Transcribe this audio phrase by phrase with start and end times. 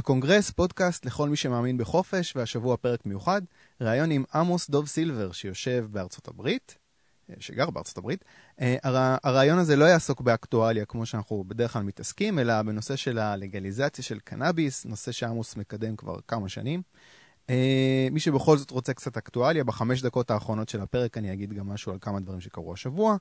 [0.00, 3.42] הקונגרס, פודקאסט לכל מי שמאמין בחופש, והשבוע פרק מיוחד,
[3.80, 6.76] ראיון עם עמוס דוב סילבר, שיושב בארצות הברית,
[7.30, 8.24] אה, שגר בארצות הברית.
[8.60, 8.76] אה,
[9.24, 14.18] הראיון הזה לא יעסוק באקטואליה כמו שאנחנו בדרך כלל מתעסקים, אלא בנושא של הלגליזציה של
[14.18, 16.82] קנאביס, נושא שעמוס מקדם כבר כמה שנים.
[17.50, 21.68] אה, מי שבכל זאת רוצה קצת אקטואליה, בחמש דקות האחרונות של הפרק אני אגיד גם
[21.68, 23.16] משהו על כמה דברים שקרו השבוע.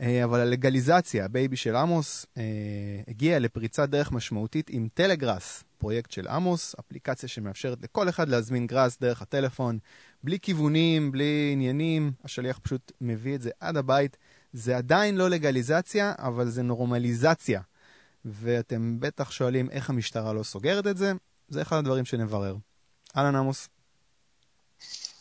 [0.00, 2.42] אה, אבל הלגליזציה, ה baby של עמוס, אה,
[3.08, 8.98] הגיעה לפריצת דרך משמעותית עם טלגראס, פרויקט של עמוס, אפליקציה שמאפשרת לכל אחד להזמין גראס
[9.00, 9.78] דרך הטלפון,
[10.24, 14.16] בלי כיוונים, בלי עניינים, השליח פשוט מביא את זה עד הבית.
[14.52, 17.60] זה עדיין לא לגליזציה, אבל זה נורמליזציה.
[18.24, 21.12] ואתם בטח שואלים איך המשטרה לא סוגרת את זה,
[21.48, 22.56] זה אחד הדברים שנברר.
[23.16, 23.68] אהלן עמוס.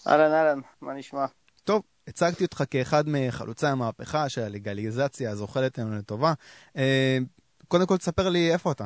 [0.07, 1.25] אהלן אהלן, מה נשמע?
[1.63, 6.33] טוב, הצגתי אותך כאחד מחלוצי המהפכה של הלגליזציה הזוחלת לנו לטובה.
[6.77, 7.17] אה,
[7.67, 8.85] קודם כל תספר לי איפה אתה.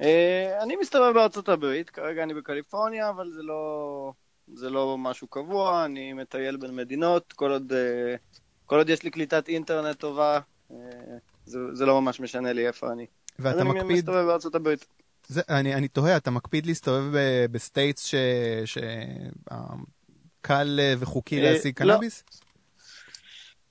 [0.00, 4.12] אה, אני מסתובב בארצות הברית, כרגע אני בקליפורניה, אבל זה לא,
[4.54, 8.14] זה לא משהו קבוע, אני מטייל בין מדינות, כל עוד, אה,
[8.66, 10.40] כל עוד יש לי קליטת אינטרנט טובה,
[11.46, 13.06] זה, זה לא ממש משנה לי איפה אני.
[13.38, 13.82] ואתה אז מקפיד...
[13.82, 14.86] אני מסתובב בארצות הברית.
[15.32, 17.18] זה, אני, אני תוהה, אתה מקפיד להסתובב
[17.50, 18.14] ב states ש...
[18.64, 18.78] ש...
[20.50, 21.92] אה, וחוקי אה, להשיג לא.
[21.92, 22.24] קנאביס?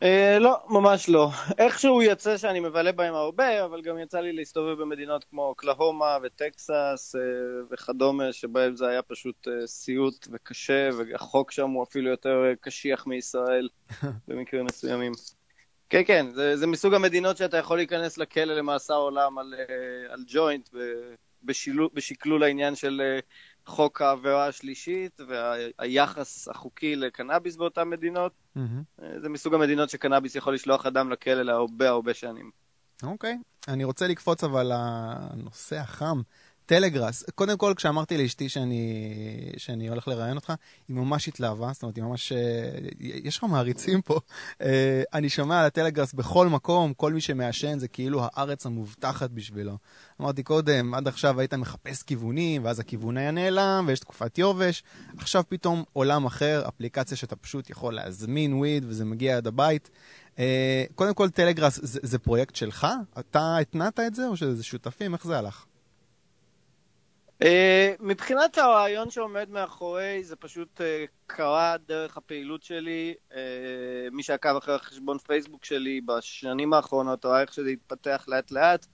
[0.04, 1.30] אה, לא, ממש לא.
[1.58, 7.16] איכשהו יוצא שאני מבלה בהם הרבה, אבל גם יצא לי להסתובב במדינות כמו אוקלהומה וטקסס
[7.72, 13.70] וכדומה, שבהם זה היה פשוט סיוט וקשה, והחוק שם הוא אפילו יותר קשיח מישראל
[14.28, 15.12] במקרים מסוימים.
[15.90, 19.54] כן, כן, זה, זה מסוג המדינות שאתה יכול להיכנס לכלא למאסר עולם על,
[20.10, 20.70] על ג'וינט
[21.94, 23.02] בשקלול העניין של
[23.66, 28.32] חוק העבירה השלישית והיחס החוקי לקנאביס באותן מדינות.
[28.58, 29.02] Mm-hmm.
[29.22, 32.52] זה מסוג המדינות שקנאביס יכול לשלוח אדם לכלא להרבה הרבה שנים.
[33.04, 33.72] אוקיי, okay.
[33.74, 36.22] אני רוצה לקפוץ אבל לנושא החם.
[36.66, 39.04] טלגראס, קודם כל כשאמרתי לאשתי שאני,
[39.58, 40.54] שאני הולך לראיין אותך,
[40.88, 42.38] היא ממש התלהבה, זאת אומרת, היא ממש, אה,
[43.00, 44.20] יש לך מעריצים פה.
[44.62, 49.78] אה, אני שומע על הטלגראס בכל מקום, כל מי שמעשן זה כאילו הארץ המובטחת בשבילו.
[50.22, 54.84] אמרתי קודם, עד עכשיו היית מחפש כיוונים, ואז הכיוון היה נעלם, ויש תקופת יובש.
[55.18, 59.90] עכשיו פתאום עולם אחר, אפליקציה שאתה פשוט יכול להזמין וויד, וזה מגיע עד הבית.
[60.40, 62.88] אה, קודם כל, טלגראס זה, זה פרויקט שלך?
[63.20, 65.14] אתה התנעת את זה, או שזה שותפים?
[65.14, 65.66] איך זה הלך?
[67.42, 67.46] Uh,
[68.00, 70.84] מבחינת הרעיון שעומד מאחורי, זה פשוט uh,
[71.28, 73.14] קרה דרך הפעילות שלי.
[73.32, 73.36] Uh,
[74.12, 78.86] מי שעקב אחרי החשבון פייסבוק שלי בשנים האחרונות, ראה איך שזה התפתח לאט לאט.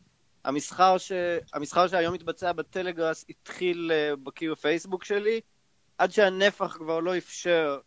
[0.45, 1.11] המסחר, ש...
[1.53, 3.91] המסחר שהיום מתבצע בטלגראס התחיל
[4.23, 5.41] בקיר פייסבוק שלי,
[5.97, 7.79] עד שהנפח כבר לא אפשר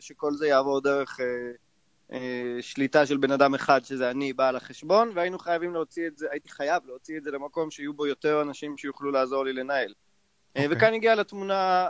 [0.00, 1.20] שכל זה יעבור דרך...
[2.12, 6.26] אה, שליטה של בן אדם אחד, שזה אני, בעל החשבון, והיינו חייבים להוציא את זה,
[6.30, 9.90] הייתי חייב להוציא את זה למקום שיהיו בו יותר אנשים שיוכלו לעזור לי לנהל.
[9.90, 10.58] Okay.
[10.58, 10.76] אה, אוקיי.
[10.76, 11.88] וכאן הגיעה לתמונה,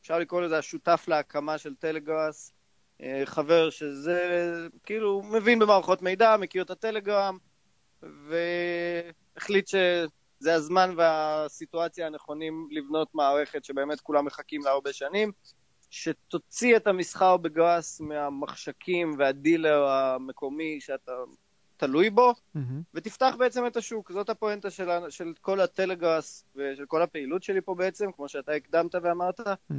[0.00, 2.52] אפשר לקרוא לזה השותף להקמה של טלגראס,
[3.02, 4.48] אה, חבר שזה,
[4.84, 7.38] כאילו, מבין במערכות מידע, מכיר את הטלגרם,
[8.02, 15.32] והחליט שזה הזמן והסיטואציה הנכונים לבנות מערכת שבאמת כולם מחכים לה הרבה שנים.
[15.90, 21.12] שתוציא את המסחר בגראס מהמחשקים והדילר המקומי שאתה
[21.76, 22.60] תלוי בו, mm-hmm.
[22.94, 24.12] ותפתח בעצם את השוק.
[24.12, 28.94] זאת הפואנטה של, של כל הטלגראס ושל כל הפעילות שלי פה בעצם, כמו שאתה הקדמת
[29.02, 29.40] ואמרת.
[29.40, 29.74] Mm-hmm.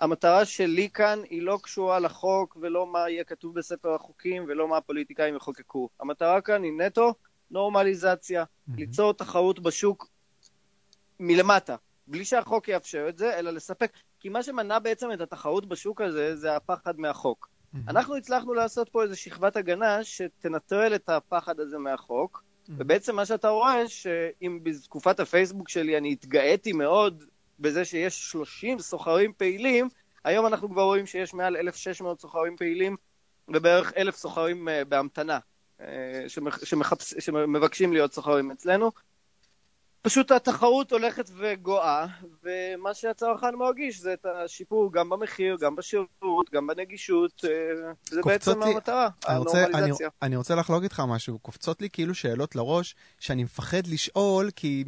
[0.00, 4.76] המטרה שלי כאן היא לא קשורה לחוק ולא מה יהיה כתוב בספר החוקים ולא מה
[4.76, 5.88] הפוליטיקאים יחוקקו.
[6.00, 7.14] המטרה כאן היא נטו
[7.50, 8.72] נורמליזציה, mm-hmm.
[8.76, 10.08] ליצור תחרות בשוק
[11.20, 13.92] מלמטה, בלי שהחוק יאפשר את זה, אלא לספק.
[14.20, 17.48] כי מה שמנע בעצם את התחרות בשוק הזה, זה הפחד מהחוק.
[17.48, 17.78] Mm-hmm.
[17.88, 22.72] אנחנו הצלחנו לעשות פה איזו שכבת הגנה שתנטרל את הפחד הזה מהחוק, mm-hmm.
[22.78, 27.24] ובעצם מה שאתה רואה, שאם בתקופת הפייסבוק שלי אני התגאיתי מאוד
[27.60, 29.88] בזה שיש 30 סוחרים פעילים,
[30.24, 32.96] היום אנחנו כבר רואים שיש מעל 1,600 סוחרים פעילים
[33.48, 35.38] ובערך 1,000 סוחרים uh, בהמתנה,
[35.78, 35.82] uh,
[36.64, 38.90] שמחפש, שמבקשים להיות סוחרים אצלנו.
[40.02, 42.06] פשוט התחרות הולכת וגואה,
[42.44, 48.62] ומה שהצרכן מרגיש זה את השיפור גם במחיר, גם בשירות, גם בנגישות, אה, זה בעצם
[48.62, 50.08] לי, המטרה, הנורמליזציה.
[50.08, 54.84] אני, אני רוצה לחלוק איתך משהו, קופצות לי כאילו שאלות לראש שאני מפחד לשאול, כי...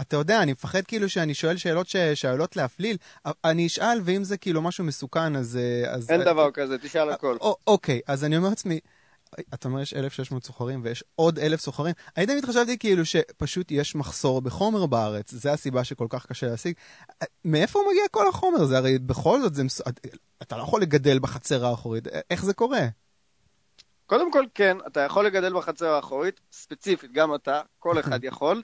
[0.00, 2.96] אתה יודע, אני מפחד כאילו שאני שואל שאלות שעלולות להפליל.
[3.44, 5.56] אני אשאל, ואם זה כאילו משהו מסוכן, אז...
[5.56, 7.36] אה, אז אין דבר כזה, תשאל הכל.
[7.66, 8.80] אוקיי, אז אני אומר לעצמי,
[9.54, 11.94] אתה אומר יש 1,600 סוחרים ויש עוד 1,000 סוחרים.
[12.16, 16.74] אני תמיד חשבתי כאילו שפשוט יש מחסור בחומר בארץ, זה הסיבה שכל כך קשה להשיג.
[17.44, 18.64] מאיפה מגיע כל החומר?
[18.64, 19.62] זה הרי בכל זאת, זה,
[20.42, 22.86] אתה לא יכול לגדל בחצר האחורית, איך זה קורה?
[24.06, 28.62] קודם כל כן, אתה יכול לגדל בחצר האחורית, ספציפית, גם אתה, כל אחד יכול.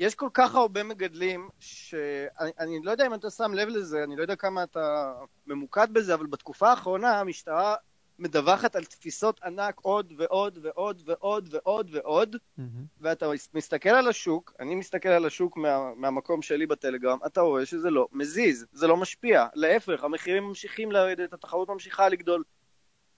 [0.00, 4.16] יש כל כך הרבה מגדלים, שאני אני לא יודע אם אתה שם לב לזה, אני
[4.16, 5.12] לא יודע כמה אתה
[5.46, 7.74] ממוקד בזה, אבל בתקופה האחרונה המשטרה
[8.20, 12.84] מדווחת על תפיסות ענק עוד ועוד ועוד ועוד ועוד ועוד, מהמם.
[13.00, 17.90] ואתה מסתכל על השוק, אני מסתכל על השוק מה, מהמקום שלי בטלגרם, אתה רואה שזה
[17.90, 19.46] לא מזיז, זה לא משפיע.
[19.54, 22.42] להפך, המחירים ממשיכים לרדת, התחרות ממשיכה לגדול.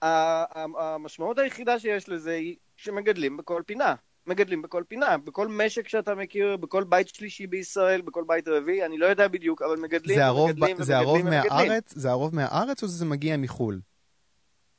[0.01, 3.95] המשמעות היחידה שיש לזה היא שמגדלים בכל פינה.
[4.27, 8.97] מגדלים בכל פינה, בכל משק שאתה מכיר, בכל בית שלישי בישראל, בכל בית רביעי, אני
[8.97, 11.67] לא יודע בדיוק, אבל מגדלים זה הרוב, ומגדלים זה הרוב ומגדלים ומגדלים.
[11.67, 11.93] מהארץ?
[11.95, 13.79] זה הרוב מהארץ או שזה מגיע מחו"ל?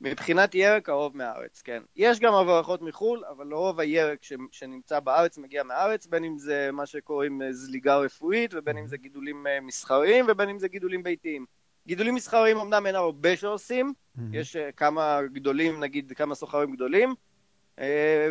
[0.01, 1.83] מבחינת ירק, הרוב מהארץ, כן.
[1.95, 4.33] יש גם הברחות מחו"ל, אבל רוב הירק ש...
[4.51, 8.97] שנמצא בארץ מגיע מהארץ, בין אם זה מה שקוראים אה, זליגה רפואית, ובין אם זה
[8.97, 11.45] גידולים אה, מסחריים, ובין אם זה גידולים ביתיים.
[11.87, 14.33] גידולים מסחריים אמנם אין הרבה שעושים, מהמם.
[14.33, 17.15] יש אה, כמה גדולים, נגיד כמה סוחרים גדולים.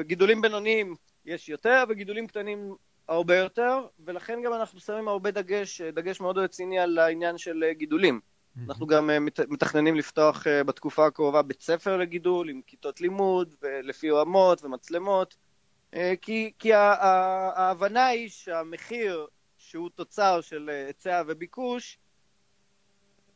[0.00, 0.94] גידולים בינוניים
[1.26, 2.74] יש יותר, וגידולים קטנים
[3.08, 8.20] הרבה יותר, ולכן גם אנחנו שמים הרבה דגש, דגש מאוד רציני על העניין של גידולים.
[8.62, 13.54] אנחנו גם אה, מת- מתכננים לפתוח אה, בתקופה הקרובה בית ספר לגידול עם כיתות לימוד
[13.62, 15.36] ולפי רמות ומצלמות,
[15.94, 19.26] אה, כי, כי ההבנה היא שהמחיר
[19.58, 21.98] שהוא תוצר של היצע וביקוש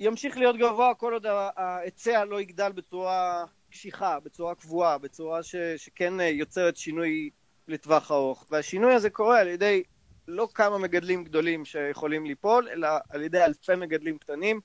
[0.00, 1.26] ימשיך להיות גבוה כל עוד
[1.56, 7.30] ההיצע לא יגדל בצורה קשיחה, בצורה קבועה, בצורה ש, שכן יוצרת שינוי
[7.68, 8.46] לטווח ארוך.
[8.50, 9.82] והשינוי הזה קורה על ידי
[10.28, 14.60] לא כמה מגדלים גדולים שיכולים ליפול, אלא על ידי אלפי מגדלים קטנים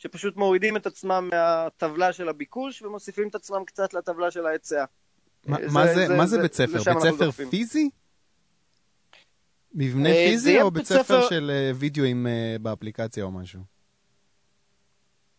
[0.00, 4.84] שפשוט מורידים את עצמם מהטבלה של הביקוש ומוסיפים את עצמם קצת לטבלה של ההיצע.
[5.46, 6.76] מה- זה- מה זה- זה- מה זה בית ספר?
[6.76, 7.46] לשם בית ספר.
[7.50, 7.90] פיזי?
[9.74, 13.60] מבנה אה, פיזי או בית ספר של אה, וידאוים אה, באפליקציה או משהו?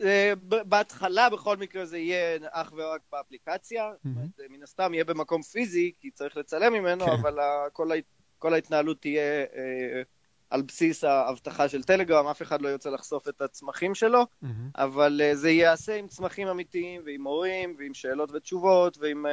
[0.01, 0.33] אה,
[0.65, 3.91] בהתחלה בכל מקרה זה יהיה אך ורק באפליקציה.
[4.37, 7.11] זה מן הסתם יהיה במקום פיזי, כי צריך לצלם ממנו, כן.
[7.11, 7.37] אבל
[7.73, 8.03] כל ההת-
[8.39, 9.21] כל ההתנהלות תהיה
[9.55, 10.01] אה,
[10.51, 14.69] על בסיס האבטחה של טלגרם, אף אחד לא ירצה לחשוף את הצמחים שלו, מהמם.
[14.75, 19.25] אבל אה, זה ייעשה עם צמחים אמיתיים ועם מורים ועם שאלות ותשובות ועם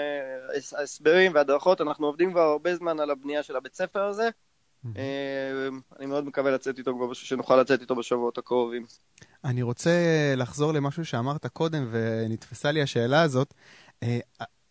[0.56, 1.80] הס- הסברים והדרכות.
[1.80, 4.28] אנחנו עובדים כבר הרבה זמן על הבנייה של הבית ספר הזה.
[4.84, 4.96] מהמם.
[4.96, 5.68] אה,
[5.98, 8.86] אני מאוד מקווה לצאת איתו כבר, שנוכל לצאת איתו בשבועות הקרובים.
[9.44, 9.90] אני רוצה
[10.36, 13.54] לחזור למשהו שאמרת קודם, ונתפסה לי השאלה הזאת.
[14.02, 14.18] אה,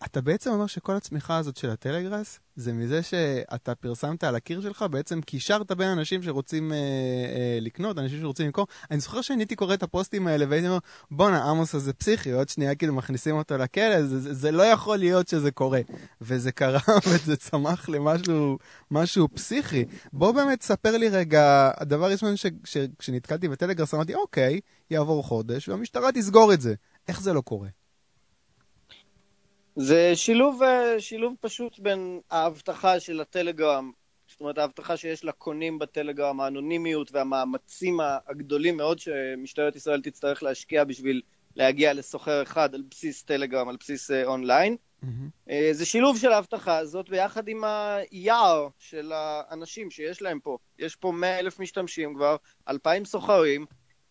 [0.05, 4.85] אתה בעצם אומר שכל הצמיחה הזאת של הטלגראס, זה מזה שאתה פרסמת על הקיר שלך,
[4.91, 8.67] בעצם קישרת בין אנשים שרוצים אה, אה, לקנות, אנשים שרוצים למכור.
[8.91, 10.77] אני זוכר שאני הייתי קורא את הפוסטים האלה והייתי אומר,
[11.11, 14.97] בואנה, עמוס הזה פסיכי, עוד שנייה כאילו מכניסים אותו לכלא, זה, זה, זה לא יכול
[14.97, 15.81] להיות שזה קורה.
[16.21, 16.79] וזה קרה
[17.09, 18.57] וזה צמח למשהו
[18.91, 19.85] משהו פסיכי.
[20.13, 22.33] בוא באמת ספר לי רגע, הדבר ראשון
[22.99, 24.59] כשנתקלתי בטלגראס אמרתי, אוקיי,
[24.91, 26.73] יעבור חודש והמשטרה תסגור את זה.
[27.07, 27.67] איך זה לא קורה?
[29.79, 33.91] זה שילוב, אה, שילוב פשוט בין האבטחה של הטלגרם,
[34.27, 41.21] זאת אומרת האבטחה שיש לקונים בטלגרם, האנונימיות והמאמצים הגדולים מאוד שמשטרת ישראל תצטרך להשקיע בשביל
[41.56, 44.75] להגיע לסוחר אחד על בסיס טלגרם, על בסיס אה, אונליין.
[45.50, 50.57] אה, זה שילוב של ההבטחה הזאת ביחד עם היער של האנשים שיש להם פה.
[50.80, 52.35] יש פה 100 אלף משתמשים כבר,
[52.69, 53.65] 2,000 סוחרים,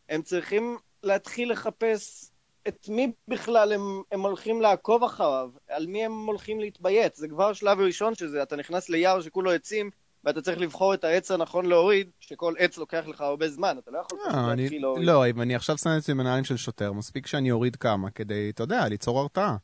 [0.09, 2.31] הם צריכים להתחיל לחפש
[2.69, 7.19] את מי בכלל הם, הם הולכים לעקוב אחריו, על מי הם הולכים להתבייץ.
[7.19, 9.91] זה כבר שלב ראשון שזה, אתה נכנס ליער שכולו עצים,
[10.25, 13.99] ואתה צריך לבחור את העץ הנכון להוריד, שכל עץ לוקח לך הרבה זמן, אתה לא
[13.99, 15.07] יכול אני- להתחיל להוריד.
[15.07, 18.51] לא, אם אני עכשיו שם את זה בנעליים של שוטר, מספיק שאני אוריד כמה כדי,
[18.51, 19.57] אתה יודע, ליצור הרתעה.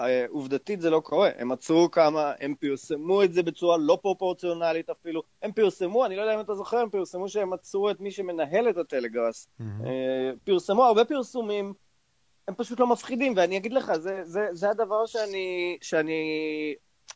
[0.00, 1.30] אה, עובדתית זה לא קורה.
[1.38, 5.22] הם עצרו כמה, הם פרסמו את זה בצורה לא פרופורציונלית אפילו.
[5.42, 8.68] הם פרסמו, אני לא יודע אם אתה זוכר, הם פרסמו שהם עצרו את מי שמנהל
[8.70, 9.48] את הטלגראס.
[9.60, 11.72] אה, פרסמו הרבה פרסומים,
[12.48, 16.22] הם פשוט לא מפחידים, ואני אגיד לך, זה, זה, זה הדבר שאני, שאני,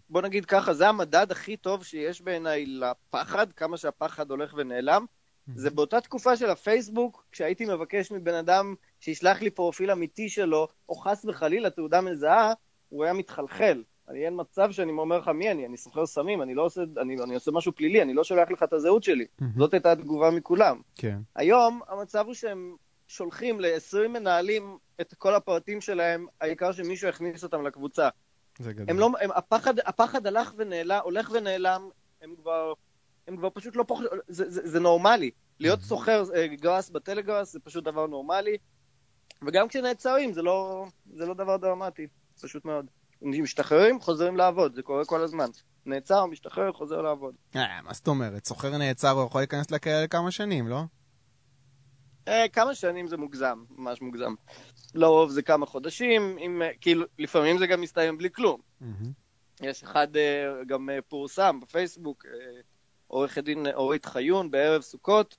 [0.09, 5.07] בוא נגיד ככה, זה המדד הכי טוב שיש בעיניי לפחד, כמה שהפחד הולך ונעלם.
[5.55, 10.95] זה באותה תקופה של הפייסבוק, כשהייתי מבקש מבן אדם שישלח לי פרופיל אמיתי שלו, או
[10.95, 12.53] חס וחלילה תעודה מזהה,
[12.91, 13.83] הוא היה מתחלחל.
[14.09, 17.17] אני אין מצב שאני אומר לך מי אני, אני סוחר סמים, אני לא עושה, אני,
[17.23, 19.27] אני עושה משהו פלילי, אני לא שולח לך את הזהות שלי.
[19.41, 19.53] מהמם.
[19.59, 20.81] זאת הייתה התגובה מכולם.
[20.97, 21.19] כן.
[21.37, 22.77] היום המצב הוא שהם
[23.09, 28.09] שולחים ל-20 מנהלים את כל הפרטים שלהם, העיקר שמישהו יכניס אותם לקבוצה.
[28.59, 28.87] זה גדול.
[28.89, 31.89] הם לא, הם, הפחד, הפחד הלך ונעלם, הולך ונעלם,
[32.23, 32.73] הם כבר,
[33.29, 35.31] הם כבר פשוט לא פחות, זה, זה, זה נורמלי.
[35.61, 38.57] להיות סוחר אה, גראס בטלגראס זה פשוט דבר נורמלי,
[39.47, 42.07] וגם כשנעצרים זה לא, זה לא דבר דרמטי,
[42.41, 42.87] פשוט מאוד.
[43.23, 45.47] משתחררים, חוזרים לעבוד, זה קורה כל הזמן.
[45.87, 47.35] נעצר, משתחרר, חוזר לעבוד.
[47.57, 48.47] אה, מה זאת אומרת?
[48.47, 50.83] סוחר נעצר, הוא יכול להיכנס לכלא לכמה שנים, לא?
[52.29, 54.35] אה, כמה שנים זה מוגזם, ממש מוגזם.
[54.95, 58.61] לרוב זה כמה חודשים, עם, אה, כאילו, לפעמים זה גם מסתיים בלי כלום.
[58.81, 59.13] מהמם.
[59.63, 62.61] יש אחד אה, גם אה, פורסם בפייסבוק, אה,
[63.07, 65.37] עורכת דין אורית חיון בערב סוכות,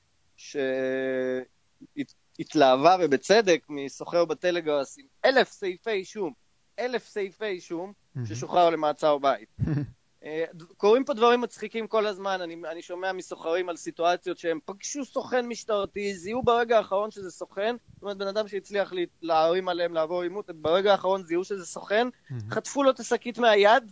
[2.38, 6.34] שהתלהבה ובצדק מסוחר בטלגראס עם אלף סעיפי אישום,
[6.82, 7.94] אלף סעיפי אישום,
[8.26, 9.50] ששוחרר למעצר בית.
[10.24, 10.46] אה,
[10.78, 15.48] קורים פה דברים מצחיקים כל הזמן, אני, אני שומע מסוחרים על סיטואציות שהם פגשו סוכן
[15.48, 20.50] משטרתי, זיהו ברגע האחרון שזה סוכן, זאת אומרת בן אדם שהצליח להרים עליהם לעבור עימות,
[20.56, 22.08] ברגע האחרון זיהו שזה סוכן,
[22.50, 23.92] חטפו לו את השקית מהיד,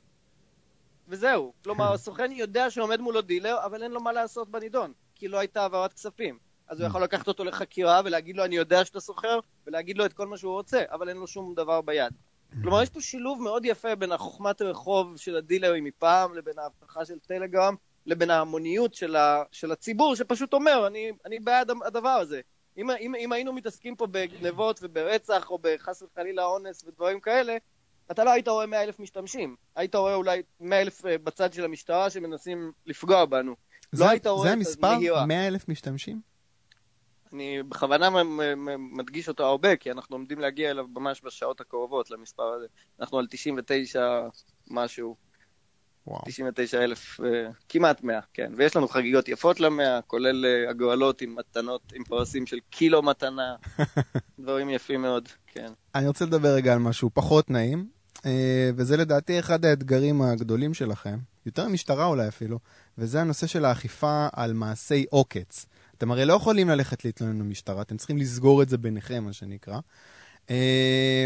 [1.07, 1.53] וזהו.
[1.63, 5.61] כלומר, הסוכן יודע שעומד מולו דילר, אבל אין לו מה לעשות בנידון, כי לא הייתה
[5.61, 6.37] העברת כספים.
[6.67, 10.13] אז הוא יכול לקחת אותו לחקירה ולהגיד לו, אני יודע שאתה סוחר, ולהגיד לו את
[10.13, 12.13] כל מה שהוא רוצה, אבל אין לו שום דבר ביד.
[12.61, 17.19] כלומר, יש פה שילוב מאוד יפה בין החוכמת רחוב של הדילרים מפעם, לבין ההבטחה של
[17.19, 17.75] טלגרם,
[18.05, 22.41] לבין ההמוניות של, ה, של הציבור, שפשוט אומר, אני, אני בעד הדבר הזה.
[22.77, 27.57] אם, אם, אם היינו מתעסקים פה בגנבות וברצח, או בחס וחלילה אונס ודברים כאלה,
[28.11, 29.55] אתה לא היית רואה 100 אלף משתמשים.
[29.75, 33.55] היית רואה אולי 100 אלף אה, בצד של המשטרה שמנסים לפגוע בנו.
[33.91, 34.87] זה, לא היית רואה זה את המספר?
[34.87, 35.25] הנהירה.
[35.25, 36.21] 100 אלף משתמשים?
[37.33, 38.09] אני בכוונה
[38.77, 42.65] מדגיש אותו הרבה, כי אנחנו עומדים להגיע אליו ממש בשעות הקרובות, למספר הזה.
[42.99, 44.21] אנחנו על 99
[44.69, 45.15] משהו,
[46.07, 46.21] וואו.
[46.25, 48.51] 99 אלף, אה, כמעט 100, כן.
[48.57, 53.55] ויש לנו חגיגות יפות למאה, כולל אה, הגואלות עם מתנות, עם פרסים של קילו מתנה,
[54.39, 55.71] דברים יפים מאוד, כן.
[55.95, 57.87] אני רוצה לדבר רגע על משהו פחות נעים,
[58.25, 62.59] אה, וזה לדעתי אחד האתגרים הגדולים שלכם, יותר משטרה אולי אפילו,
[62.97, 65.65] וזה הנושא של האכיפה על מעשי עוקץ.
[65.99, 69.79] אתם הרי לא יכולים ללכת להתלונן במשטרה, אתם צריכים לסגור את זה ביניכם, מה שנקרא.
[70.49, 71.25] אה,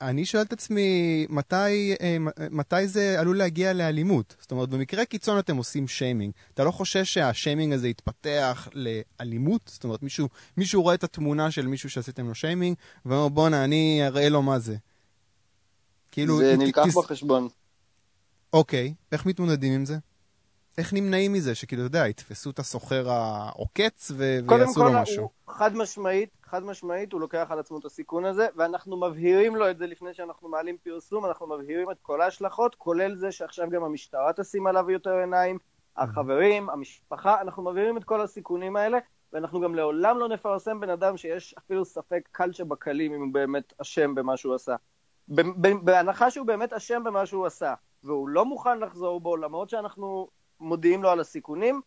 [0.00, 2.16] אני שואל את עצמי, מתי, אה,
[2.50, 4.36] מתי זה עלול להגיע לאלימות?
[4.40, 6.32] זאת אומרת, במקרה קיצון אתם עושים שיימינג.
[6.54, 9.60] אתה לא חושש שהשיימינג הזה יתפתח לאלימות?
[9.66, 12.76] זאת אומרת, מישהו, מישהו רואה את התמונה של מישהו שעשיתם לו שיימינג,
[13.06, 14.76] ואומר, בואנה, אני אראה לו מה זה.
[16.10, 17.48] כאילו, זה נלקח תס- בחשבון.
[18.52, 19.98] אוקיי, איך מתמודדים עם זה?
[20.78, 24.96] איך נמנעים מזה, שכאילו, אתה יודע, יתפסו את הסוחר העוקץ ו- קודם ויעשו לו כל,
[24.96, 25.22] משהו?
[25.22, 29.70] הוא חד משמעית, חד משמעית, הוא לוקח על עצמו את הסיכון הזה, ואנחנו מבהירים לו
[29.70, 33.84] את זה לפני שאנחנו מעלים פרסום, אנחנו מבהירים את כל ההשלכות, כולל זה שעכשיו גם
[33.84, 35.58] המשטרה תשים עליו יותר עיניים,
[35.96, 38.98] החברים, המשפחה, אנחנו מבהירים את כל הסיכונים האלה,
[39.32, 43.72] ואנחנו גם לעולם לא נפרסם בן אדם שיש אפילו ספק קל שבקלים אם הוא באמת
[43.82, 44.76] אשם במה שהוא עשה.
[45.82, 50.28] בהנחה שהוא באמת אשם במה שהוא עשה, והוא לא מוכן לחזור בו, למרות שאנחנו
[50.60, 51.80] מודיעים לו על הסיכונים,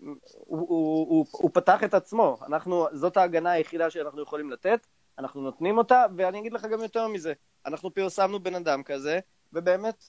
[0.00, 0.08] הוא,
[0.46, 2.38] הוא, הוא, הוא פתח את עצמו.
[2.46, 4.86] אנחנו, זאת ההגנה היחידה שאנחנו יכולים לתת,
[5.18, 7.32] אנחנו נותנים אותה, ואני אגיד לך גם יותר מזה.
[7.66, 9.20] אנחנו פרסמנו בן אדם כזה,
[9.52, 10.08] ובאמת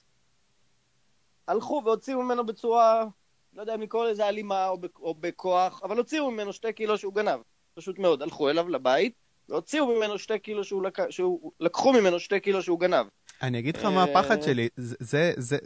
[1.48, 3.04] הלכו והוציאו ממנו בצורה,
[3.52, 7.14] לא יודע אם לקרוא לזה אלימה או, או בכוח, אבל הוציאו ממנו שתי קילו שהוא
[7.14, 7.40] גנב.
[7.74, 8.22] פשוט מאוד.
[8.22, 9.12] הלכו אליו לבית,
[9.48, 11.10] והוציאו ממנו שתי קילו שהוא, לק...
[11.10, 11.52] שהוא...
[11.60, 13.06] לקחו ממנו שתי קילו שהוא גנב.
[13.42, 15.58] אני אגיד לך מה אה, הפחד שלי, זה, זה,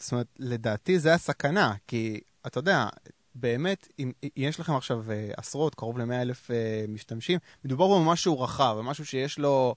[0.00, 2.86] זאת אומרת, לדעתי זה הסכנה, כי אתה יודע,
[3.34, 8.76] באמת, אם יש לכם עכשיו אה, עשרות, קרוב ל-100 אלף אה, משתמשים, מדובר במשהו רחב,
[8.78, 9.74] במשהו שיש לו,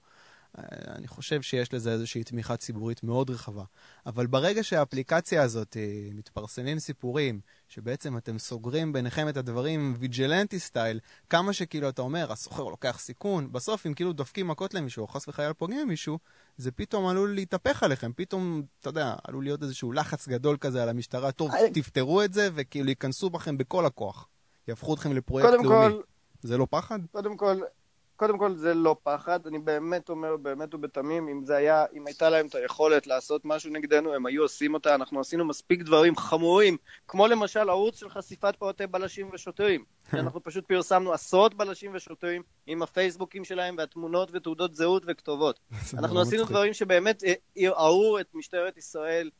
[0.88, 3.64] אני חושב שיש לזה איזושהי תמיכה ציבורית מאוד רחבה.
[4.06, 5.82] אבל ברגע שהאפליקציה הזאת, אה,
[6.14, 12.64] מתפרסמים סיפורים, שבעצם אתם סוגרים ביניכם את הדברים ויג'לנטי סטייל, כמה שכאילו אתה אומר, הסוחר
[12.64, 16.18] לוקח סיכון, בסוף אם כאילו דופקים מכות למישהו, או חס וחלילה פוגעים במישהו,
[16.56, 20.88] זה פתאום עלול להתהפך עליכם, פתאום, אתה יודע, עלול להיות איזשהו לחץ גדול כזה על
[20.88, 24.28] המשטרה, טוב, I- תפתרו את זה, וכאילו ייכנסו בכם בכל הכוח.
[24.68, 25.94] יהפכו אתכם לפרויקט קודם לאומי.
[25.94, 26.00] כל,
[26.42, 26.98] זה לא פחד?
[27.12, 27.60] קודם כל,
[28.22, 32.30] קודם כל זה לא פחד, אני באמת אומר, באמת ובתמים, אם זה היה, אם הייתה
[32.30, 36.76] להם את היכולת לעשות משהו נגדנו, הם היו עושים אותה, אנחנו עשינו מספיק דברים חמורים,
[37.08, 42.82] כמו למשל ערוץ של חשיפת פרטי בלשים ושוטרים, שאנחנו פשוט פרסמנו עשרות בלשים ושוטרים עם
[42.82, 45.60] הפייסבוקים שלהם והתמונות ותעודות זהות וכתובות.
[45.98, 46.44] אנחנו עשינו.
[46.44, 49.30] דברים שבאמת אה, ערערו את משטרת ישראל,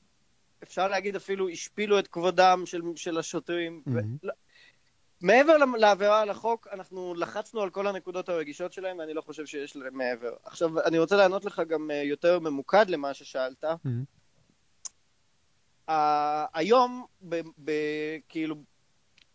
[0.63, 3.83] אפשר להגיד אפילו השפילו את כבודם של, של השוטרים.
[3.87, 4.17] מהמם.
[4.25, 4.29] ו-
[5.23, 9.77] מעבר לעבירה על החוק, אנחנו לחצנו על כל הנקודות הרגישות שלהם, ואני לא חושב שיש
[9.77, 10.33] להם מעבר.
[10.45, 13.65] עכשיו, אני רוצה לענות לך גם אה, יותר ממוקד למה ששאלת.
[15.89, 18.57] ה- היום, ב- ב- כאילו,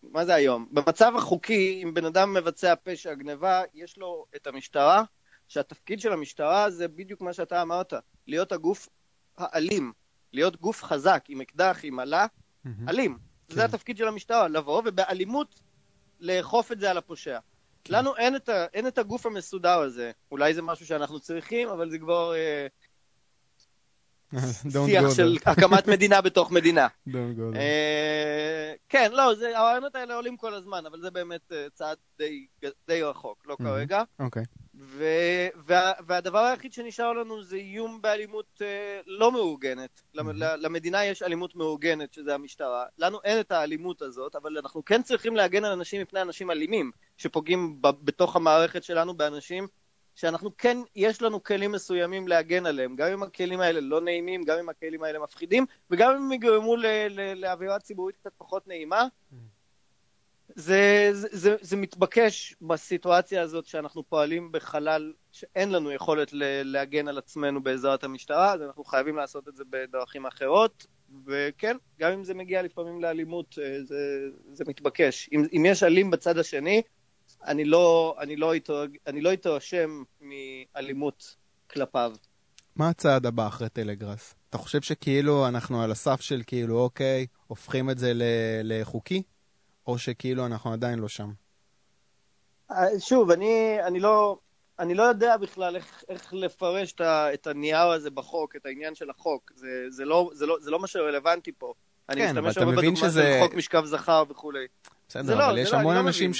[0.03, 0.67] מה זה היום?
[0.71, 5.03] במצב החוקי, אם בן אדם מבצע פשע גניבה, יש לו את המשטרה,
[5.47, 7.93] שהתפקיד של המשטרה זה בדיוק מה שאתה אמרת,
[8.27, 8.89] להיות הגוף
[9.37, 9.93] האלים,
[10.33, 12.25] להיות גוף חזק, עם אקדח, עם אלה,
[12.63, 12.89] מהמם.
[12.89, 13.17] אלים.
[13.47, 13.55] כן.
[13.55, 15.59] זה התפקיד של המשטרה, לבוא ובאלימות
[16.19, 17.39] לאכוף את זה על הפושע.
[17.83, 17.93] כן.
[17.93, 20.11] לנו אין את, ה, אין את הגוף המסודר הזה.
[20.31, 22.67] אולי זה משהו שאנחנו צריכים, אבל זה כבר אה,
[24.85, 25.37] שיח של.
[25.45, 26.87] הקמת מדינה בתוך מדינה.
[27.55, 32.45] אה, כן, לא, זה, הרעיונות האלה עולים כל הזמן, אבל זה באמת אה, צעד די,
[32.87, 33.63] די רחוק, לא Mhm.
[33.63, 34.03] כרגע.
[34.19, 34.43] אוקיי.
[34.79, 40.01] ו- וה- והדבר היחיד שנשאר לנו זה איום באלימות אה, לא מאורגנת.
[40.15, 40.19] Mhm.
[40.57, 42.85] למדינה יש אלימות מאורגנת, שזה המשטרה.
[42.97, 46.91] לנו אין את האלימות הזאת, אבל אנחנו כן צריכים להגן על אנשים מפני אנשים אלימים,
[47.17, 49.67] שפוגעים ב- בתוך המערכת שלנו באנשים
[50.15, 54.57] שאנחנו כן, יש לנו כלים מסוימים להגן עליהם, גם אם הכלים האלה לא נעימים, גם
[54.59, 59.07] אם הכלים האלה מפחידים, וגם אם הם יגרמו ל- ל- לאווירה ציבורית קצת פחות נעימה.
[60.55, 67.07] זה, זה, זה, זה מתבקש בסיטואציה הזאת שאנחנו פועלים בחלל שאין לנו יכולת ל- להגן
[67.07, 70.85] על עצמנו בעזרת המשטרה, אז אנחנו חייבים לעשות את זה בדרכים אחרות,
[71.25, 74.19] וכן, גם אם זה מגיע לפעמים לאלימות, אה, זה,
[74.53, 75.29] זה מתבקש.
[75.33, 76.81] אם, אם יש אלים בצד השני,
[77.45, 78.53] אני לא, אני לא,
[79.07, 79.29] אני לא
[80.21, 81.35] מאלימות
[81.69, 82.13] כלפיו.
[82.75, 84.35] מה הצעד הבא אחרי טלגראס?
[84.49, 88.23] אתה חושב שכאילו אנחנו על הסף של כאילו, אוקיי, הופכים את זה ל-
[88.63, 89.23] לחוקי?
[89.87, 91.29] או שכאילו אנחנו עדיין לא שם?
[92.71, 94.37] אה, שוב, אני, אני, לא,
[94.79, 98.95] אני לא יודע בכלל איך, איך לפרש את, ה, את הנייר הזה בחוק, את העניין
[98.95, 99.51] של החוק.
[99.55, 101.73] זה, זה, לא, זה, לא, זה לא מה שרלוונטי פה.
[102.09, 104.65] אני כן, אבל משתמש אתה הרבה מבין בדוגמה שזה- של חוק משכב זכר וכולי.
[105.09, 106.31] בסדר, זה לא, אבל זה יש לא, המון לא אנשים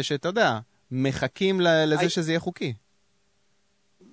[0.00, 0.58] שאתה יודע,
[0.90, 2.74] מחכים לזה I- שזה יהיה חוקי.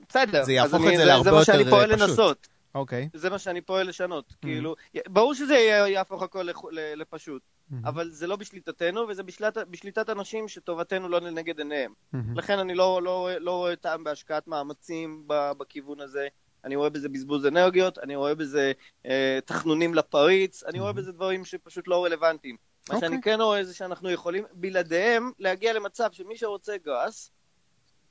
[0.10, 2.10] בסדר, זה יהפוך את זה זה להרבה מה שאני יותר, פועל אה, פשוט.
[2.10, 2.48] לנסות.
[2.76, 3.10] אוקיי.
[3.14, 4.32] זה מה שאני פועל לשנות.
[4.32, 4.36] Mm-hmm.
[4.42, 4.76] כאילו,
[5.08, 5.56] ברור שזה
[5.88, 7.86] יהפוך הכל לפשוט, מהמם.
[7.86, 11.94] אבל זה לא בשליטתנו, וזה בשליטת, בשליטת אנשים שטובתנו לא לנגד עיניהם.
[12.14, 12.38] מהמם.
[12.38, 16.28] לכן אני לא, לא, לא רואה טעם בהשקעת מאמצים בכיוון הזה.
[16.64, 18.72] אני רואה בזה בזבוז אנרגיות, אני רואה בזה
[19.06, 20.96] אה, תחנונים לפריץ, אני רואה Mhm.
[20.96, 22.58] בזה דברים שפשוט לא רלוונטיים.
[22.90, 23.10] מה אוקיי.
[23.10, 27.32] שאני כן רואה זה שאנחנו יכולים בלעדיהם להגיע למצב שמי שרוצה גראס,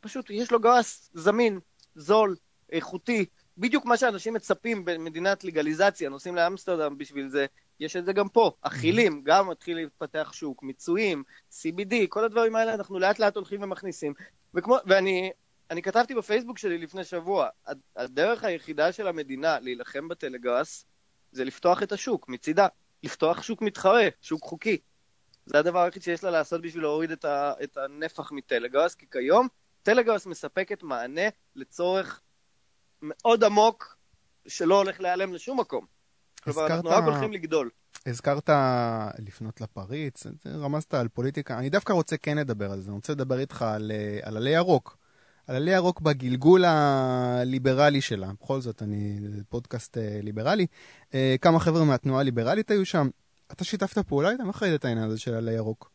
[0.01, 1.61] פשוט יש לו גראס זמין,
[1.95, 2.37] זול,
[2.73, 3.27] איכותי,
[3.59, 7.47] בדיוק מה שאנשים מצפים במדינת לגליזציה, נוסעים לאמסטרדם בשביל זה,
[7.81, 8.53] יש את זה גם פה.
[8.61, 14.15] אכילים, גם מתחיל להתפתח שוק, מיצויים, CBD, כל הדברים האלה אנחנו לאט לאט הולכים ומכניסים.
[14.55, 15.31] וכמו, ואני
[15.71, 20.87] אני כתבתי בפייסבוק שלי לפני שבוע, הד- הדרך היחידה של המדינה להילחם בטלגראס
[21.33, 22.67] זה לפתוח את השוק מצידה,
[23.03, 24.79] לפתוח שוק מתחרה, שוק חוקי.
[25.47, 29.49] זה הדבר היחיד שיש לה לעשות בשביל להוריד את, ה, את הנפח מטלגראס, כי כיום
[29.83, 32.21] טלגראס מספקת מענה לצורך
[33.05, 33.97] מאוד עמוק
[34.47, 35.87] שלא הולך להיעלם לשום מקום.
[36.45, 37.71] כלומר, אנחנו רק הולכים לגדול.
[38.07, 38.51] הזכרת
[39.19, 43.39] לפנות לפריץ, רמזת על פוליטיקה, אני דווקא רוצה כן לדבר על זה, אני רוצה לדבר
[43.39, 44.97] איתך על, אה, על עלי ירוק.
[45.47, 50.67] על עלי ירוק בגלגול הליברלי שלה, בכל זאת, אני פודקאסט אה, ליברלי.
[51.15, 53.09] אה, כמה חבר'ה מהתנועה הליברלית היו שם.
[53.53, 54.49] אתה שיתפת פעולה איתם?
[54.49, 55.91] איך ראית את העניין הזה של עלי ירוק?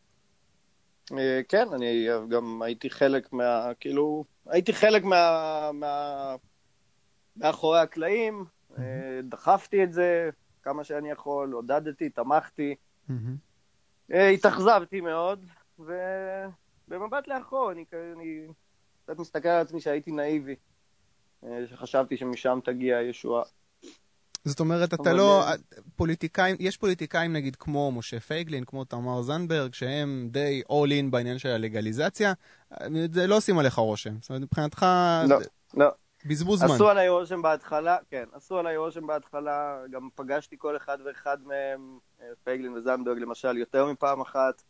[1.49, 3.71] כן, אני גם הייתי חלק מה...
[3.79, 5.69] כאילו, הייתי חלק מה...
[5.73, 6.35] מה...
[7.39, 8.45] מאחורי הקלעים,
[8.77, 10.29] אה, דחפתי את זה
[10.63, 12.75] כמה שאני יכול, עודדתי, תמכתי.
[14.13, 15.45] אה, התאכזבתי מאוד,
[15.79, 18.47] ובמבט לאחור אני, אני
[19.03, 20.55] קצת מסתכל על עצמי שהייתי נאיבי,
[21.43, 23.43] אה, שחשבתי שמשם תגיע הישועה.
[24.45, 25.43] זאת אומרת, אתה לא...
[25.95, 31.39] פוליטיקאים, יש פוליטיקאים נגיד כמו משה פייגלין, כמו תמר זנדברג, שהם די all in בעניין
[31.39, 32.33] של הלגליזציה,
[33.11, 34.15] זה לא עושים עליך רושם.
[34.21, 34.85] זאת אומרת, מבחינתך,
[35.29, 35.37] לא,
[35.73, 35.89] לא.
[36.25, 36.75] בזבוז זמן.
[36.75, 41.97] עשו עליי רושם בהתחלה, כן, עשו עליי רושם בהתחלה, גם פגשתי כל אחד ואחד מהם,
[42.21, 44.61] אה, פייגלין וזנדברג למשל, יותר מפעם אחת.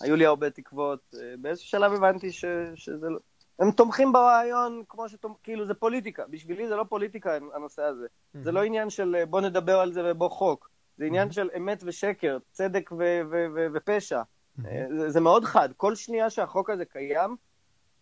[0.00, 1.14] היו לי הרבה תקוות.
[1.14, 3.18] אה, באיזשהו שלב הבנתי ש, שזה לא...
[3.58, 6.24] הם תומכים ברעיון כמו שתומכים, כאילו זה פוליטיקה.
[6.30, 8.06] בשבילי זה לא פוליטיקה הנושא הזה.
[8.42, 10.70] זה לא עניין של אה, בוא נדבר על זה ובוא חוק.
[10.98, 14.22] זה עניין של אמת ושקר, צדק ו- ו- ו- ופשע.
[14.66, 15.68] אה, זה, זה מאוד חד.
[15.76, 17.36] כל שנייה שהחוק הזה קיים,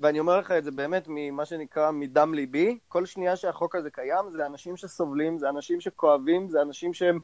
[0.01, 4.31] ואני אומר לך את זה באמת ממה שנקרא מדם ליבי, כל שנייה שהחוק הזה קיים,
[4.37, 7.19] זה אנשים שסובלים, זה אנשים שכואבים, זה אנשים שהם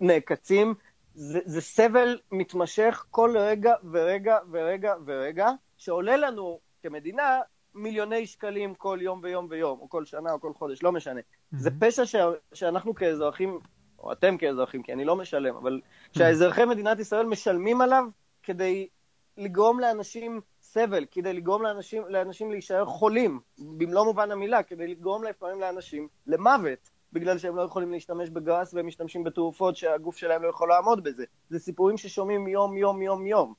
[0.00, 0.74] נעקצים,
[1.14, 7.40] זה, זה סבל מתמשך כל רגע ורגע ורגע ורגע, שעולה לנו כמדינה
[7.74, 11.20] מיליוני שקלים כל יום ויום ויום, או כל שנה או כל חודש, לא משנה.
[11.52, 12.16] זה פשע ש,
[12.54, 13.58] שאנחנו כאזרחים,
[13.98, 15.80] או אתם כאזרחים, כי אני לא משלם, אבל
[16.12, 18.04] שהאזרחי מדינת ישראל משלמים עליו
[18.42, 18.88] כדי
[19.36, 20.40] לגרום לאנשים
[20.78, 26.90] סבל, כדי לגרום לאנשים, לאנשים להישאר חולים, במלוא מובן המילה, כדי לגרום לפעמים לאנשים למוות,
[27.12, 31.24] בגלל שהם לא יכולים להשתמש בגראס והם משתמשים בתרופות שהגוף שלהם לא יכול לעמוד בזה.
[31.50, 33.54] זה סיפורים ששומעים יום, יום, יום, יום.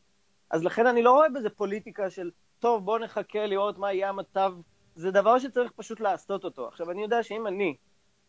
[0.49, 4.53] אז לכן אני לא רואה בזה פוליטיקה של, טוב, בוא נחכה לראות מה יהיה המצב.
[4.95, 6.67] זה דבר שצריך פשוט לעשות אותו.
[6.67, 7.75] עכשיו, אני יודע שאם אני,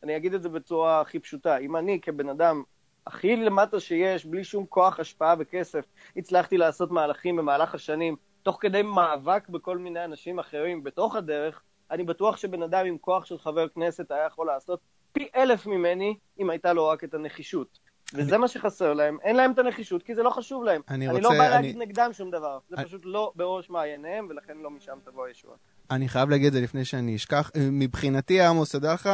[0.02, 2.62] אני אגיד את זה בצורה הכי פשוטה, אם אני כבן אדם
[3.06, 5.84] הכי למטה שיש, בלי שום כוח השפעה וכסף,
[6.16, 8.16] הצלחתי לעשות מהלכים במהלך השנים,
[8.48, 13.24] תוך כדי מאבק בכל מיני אנשים אחרים בתוך הדרך, אני בטוח שבן אדם עם כוח
[13.24, 14.80] של חבר כנסת היה יכול לעשות
[15.12, 17.78] פי אלף ממני, אם הייתה לו רק את הנחישות.
[18.14, 18.40] וזה אני...
[18.40, 20.80] מה שחסר להם, אין להם את הנחישות, כי זה לא חשוב להם.
[20.88, 21.50] אני, אני רוצה, לא בא אני...
[21.50, 22.84] להגיד נגדם שום דבר, זה אני...
[22.84, 25.56] פשוט לא בראש מעייניהם, ולכן לא משם תבוא הישועה.
[25.90, 27.50] אני חייב להגיד את זה לפני שאני אשכח.
[27.72, 29.08] מבחינתי, עמוס, לך,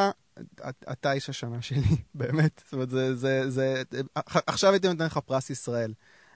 [0.93, 2.63] אתה איש השנה שלי, באמת.
[2.65, 3.83] זאת אומרת, זה, זה, זה...
[4.25, 5.93] עכשיו הייתי נותן לך פרס ישראל.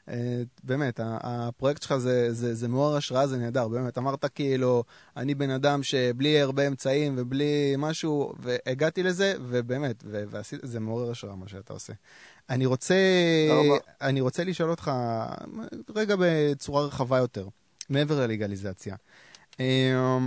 [0.09, 3.99] אה, באמת, הפרויקט שלך זה, זה, זה מעורר השראה, זה נהדר, באמת.
[3.99, 4.85] אמרת כאילו,
[5.17, 11.37] אני בן אדם שבלי הרבה אמצעים ובלי משהו, והגעתי לזה, ובאמת, ועשית, זה מעורר השראה
[11.37, 11.93] מה שאתה עושה.
[12.51, 12.95] אני רוצה,
[14.01, 14.91] אני רוצה לשאול אותך
[15.95, 17.49] רגע בצורה רחבה יותר,
[17.89, 18.97] מעבר ללגליזציה.
[19.61, 20.19] אה,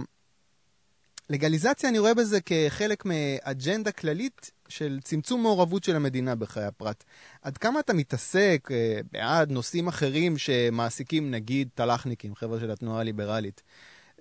[1.29, 7.03] לגליזציה, אני רואה בזה כחלק מאג'נדה כללית של צמצום מעורבות של המדינה בחיי הפרט.
[7.41, 13.63] עד כמה אתה מתעסק אה, בעד נושאים אחרים שמעסיקים נגיד טלחניקים, חבר'ה של התנועה הליברלית?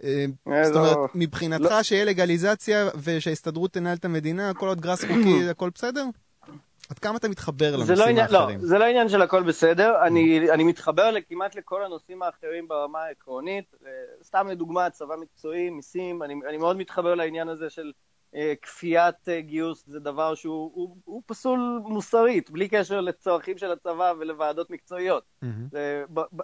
[0.04, 1.06] אה, אה, זאת אומרת, לא.
[1.14, 1.82] מבחינתך לא.
[1.82, 6.04] שיהיה לגליזציה ושההסתדרות תנהל את המדינה, כל עוד גראס חוקי, הכל בסדר?
[6.90, 8.60] עד כמה אתה מתחבר לנושאים לא עניין, האחרים?
[8.60, 9.94] לא, זה לא עניין של הכל בסדר.
[10.06, 13.74] אני, אני מתחבר כמעט לכל הנושאים האחרים ברמה העקרונית.
[14.22, 17.92] סתם לדוגמה, צבא מקצועי, מיסים, אני, אני מאוד מתחבר לעניין הזה של אה,
[18.62, 24.12] כפיית אה, גיוס זה דבר שהוא הוא, הוא פסול מוסרית, בלי קשר לצרכים של הצבא
[24.19, 25.25] ולוועדות מקצועיות.
[25.25, 25.47] Mm-hmm.
[25.71, 26.43] זה, ב, ב,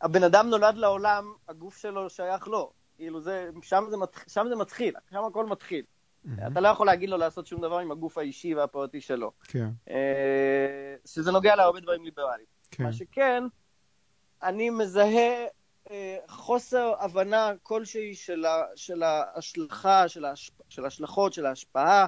[0.00, 2.72] הבן אדם נולד לעולם, הגוף שלו שייך לו.
[2.96, 5.84] כאילו זה, שם זה, מתח, שם זה מתחיל, שם הכל מתחיל.
[5.84, 6.30] Mm-hmm.
[6.52, 9.32] אתה לא יכול להגיד לו לעשות שום דבר עם הגוף האישי והפרטי שלו.
[9.44, 9.68] כן.
[9.90, 12.46] אה, שזה נוגע להרבה דברים ליברליים.
[12.70, 12.84] כן.
[12.84, 13.44] מה שכן,
[14.42, 15.46] אני מזהה
[15.90, 22.06] אה, חוסר הבנה כלשהי של, ה, של ההשלכה, של, ההשפ, של ההשלכות, של ההשפעה,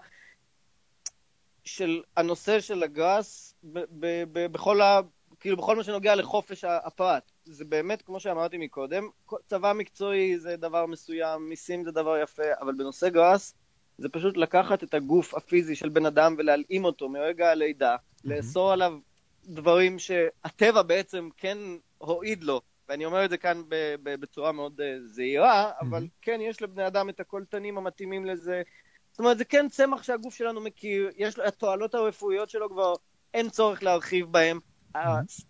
[1.64, 5.00] של הנושא של הגראס ב, ב, ב, בכל, ה,
[5.40, 7.32] כאילו בכל מה שנוגע לחופש הפרט.
[7.44, 9.08] זה באמת, כמו שאמרתי מקודם,
[9.46, 13.54] צבא מקצועי זה דבר מסוים, מיסים זה דבר יפה, אבל בנושא גראס
[13.98, 18.20] זה פשוט לקחת את הגוף הפיזי של בן אדם ולהלאים אותו מרגע הלידה, mm-hmm.
[18.24, 18.98] לאסור עליו
[19.44, 21.58] דברים שהטבע בעצם כן
[21.98, 23.62] הועיד לו ואני אומר את זה כאן
[24.02, 28.62] בצורה מאוד אה, זהירה, אבל כן, יש לבני אדם את הקולטנים המתאימים לזה.
[29.10, 32.94] זאת אומרת, זה כן צמח שהגוף שלנו מכיר, יש לו, התועלות הרפואיות שלו כבר,
[33.34, 34.58] אין צורך להרחיב בהם.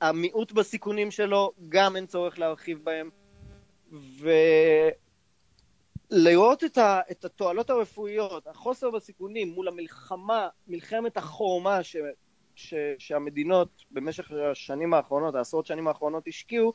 [0.00, 3.10] המיעוט בסיכונים שלו, גם אין צורך להרחיב בהם.
[6.12, 11.96] ולראות את, ה, את התועלות הרפואיות, החוסר בסיכונים מול המלחמה, מלחמת החורמה ש,
[12.54, 16.72] ש, שהמדינות במשך השנים האחרונות, העשרות שנים האחרונות השקיעו,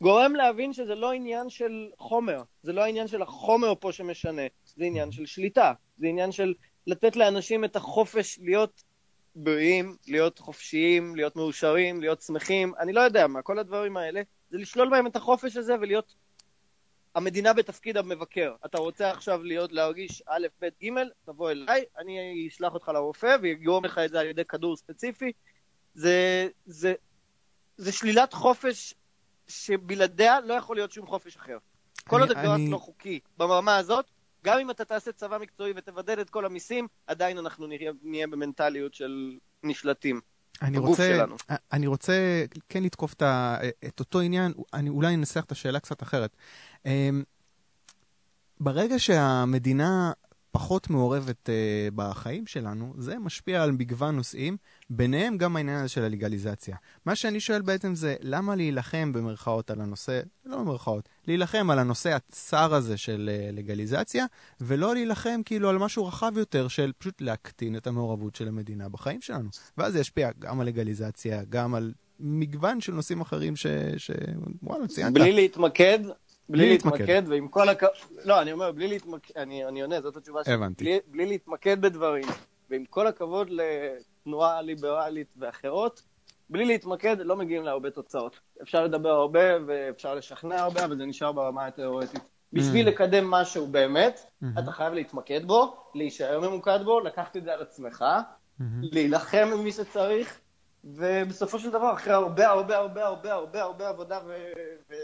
[0.00, 4.84] גורם להבין שזה לא עניין של חומר, זה לא העניין של החומר פה שמשנה, זה
[4.84, 6.54] עניין של שליטה, זה עניין של
[6.86, 8.82] לתת לאנשים את החופש להיות
[9.34, 14.58] בריאים, להיות חופשיים, להיות מאושרים, להיות שמחים, אני לא יודע מה, כל הדברים האלה, זה
[14.58, 16.14] לשלול בהם את החופש הזה ולהיות
[17.14, 18.54] המדינה בתפקיד המבקר.
[18.66, 20.88] אתה רוצה עכשיו להיות, להרגיש א', ב', ג',
[21.24, 25.32] תבוא אליי, אני אשלח אותך לרופא ויגרום לך את זה על ידי כדור ספציפי.
[25.94, 26.94] זה, זה,
[27.76, 28.94] זה שלילת חופש
[29.48, 31.58] שבלעדיה לא יכול להיות שום חופש אחר.
[32.04, 32.60] כל עוד הגדרת.
[32.70, 34.10] לא חוקי ברמה הזאת,
[34.44, 38.94] גם אם אתה תעשה צבא מקצועי ותבדל את כל המיסים, עדיין אנחנו נהיה, נהיה במנטליות
[38.94, 40.20] של נשלטים.
[40.62, 41.36] אני רוצה, שלנו.
[41.72, 43.22] אני רוצה כן לתקוף את,
[43.86, 46.36] את אותו עניין, אני אולי אנסח את השאלה קצת אחרת.
[46.86, 47.22] אמ,
[48.60, 50.12] ברגע שהמדינה
[50.50, 54.56] פחות מעורבת uh, בחיים שלנו, זה משפיע על מגוון נושאים,
[54.90, 56.76] ביניהם גם העניין הזה של הלגליזציה.
[57.06, 62.12] מה שאני שואל בעצם זה, למה להילחם במרכאות על הנושא, לא במרכאות, להילחם על הנושא
[62.14, 64.26] הצר הזה של uh, לגליזציה,
[64.60, 69.20] ולא להילחם כאילו על משהו רחב יותר של פשוט להקטין את המעורבות של המדינה בחיים
[69.20, 69.48] שלנו.
[69.78, 73.66] ואז זה ישפיע גם על לגליזציה, גם על מגוון של נושאים אחרים ש...
[73.96, 74.10] ש...
[74.62, 75.12] וואלה, ציינת.
[75.12, 75.98] בלי להתמקד
[76.48, 77.84] בלי להתמקד, ועם כל הכ...
[78.24, 80.54] לא, אני אומר, בלי להתמקד, אני, אני עונה, זאת התשובה שלי.
[80.54, 80.84] הבנתי.
[80.84, 82.24] בלי, בלי להתמקד בדברים,
[82.70, 86.02] ועם כל הכבוד לתנועה ליברלית ואחרות,
[86.50, 88.40] בלי להתמקד לא מגיעים להרבה תוצאות.
[88.62, 92.28] אפשר לדבר הרבה ואפשר לשכנע הרבה, אבל זה נשאר ברמה התיאורטית.
[92.52, 92.90] בשביל mm.
[92.90, 94.46] לקדם משהו באמת, mm-hmm.
[94.58, 98.64] אתה חייב להתמקד בו, להישאר ממוקד בו, לקחת את זה על עצמך, mm-hmm.
[98.82, 100.40] להילחם עם מי שצריך,
[100.84, 104.20] ובסופו של דבר, אחרי הרבה הרבה הרבה הרבה הרבה הרבה עבודה.
[104.26, 104.36] ו...
[104.90, 104.94] ו...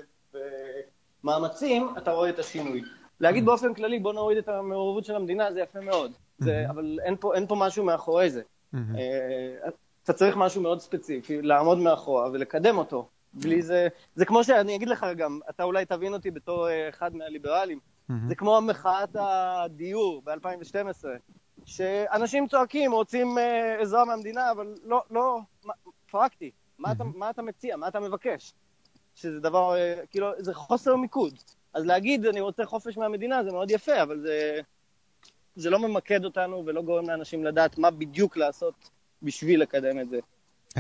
[1.24, 2.82] מאמצים, אתה רואה את השינוי.
[3.20, 3.46] להגיד mm-hmm.
[3.46, 6.12] באופן כללי, בוא נוריד את המעורבות של המדינה, זה יפה מאוד.
[6.38, 6.70] זה, mm-hmm.
[6.70, 8.42] אבל אין פה, אין פה משהו מאחורי זה.
[8.42, 8.78] Mm-hmm.
[8.98, 9.70] אה,
[10.04, 13.08] אתה צריך משהו מאוד ספציפי, לעמוד מאחורה ולקדם אותו.
[13.34, 17.16] בלי זה, זה כמו שאני אגיד לך גם, אתה אולי תבין אותי בתור אה, אחד
[17.16, 17.78] מהליברלים,
[18.28, 21.04] זה כמו מחאת הדיור ב-2012,
[21.64, 25.38] שאנשים צועקים, רוצים אה, עזרה מהמדינה, אבל לא, לא,
[26.10, 28.54] פרקטי, מה אתה מציע, מה אתה מבקש?
[29.14, 31.34] שזה דבר, אה, כאילו, זה חוסר מיקוד.
[31.74, 34.60] אז להגיד, אני רוצה חופש מהמדינה, זה מאוד יפה, אבל זה,
[35.56, 38.74] זה לא ממקד אותנו ולא גורם לאנשים לדעת מה בדיוק לעשות
[39.22, 40.18] בשביל לקדם את זה.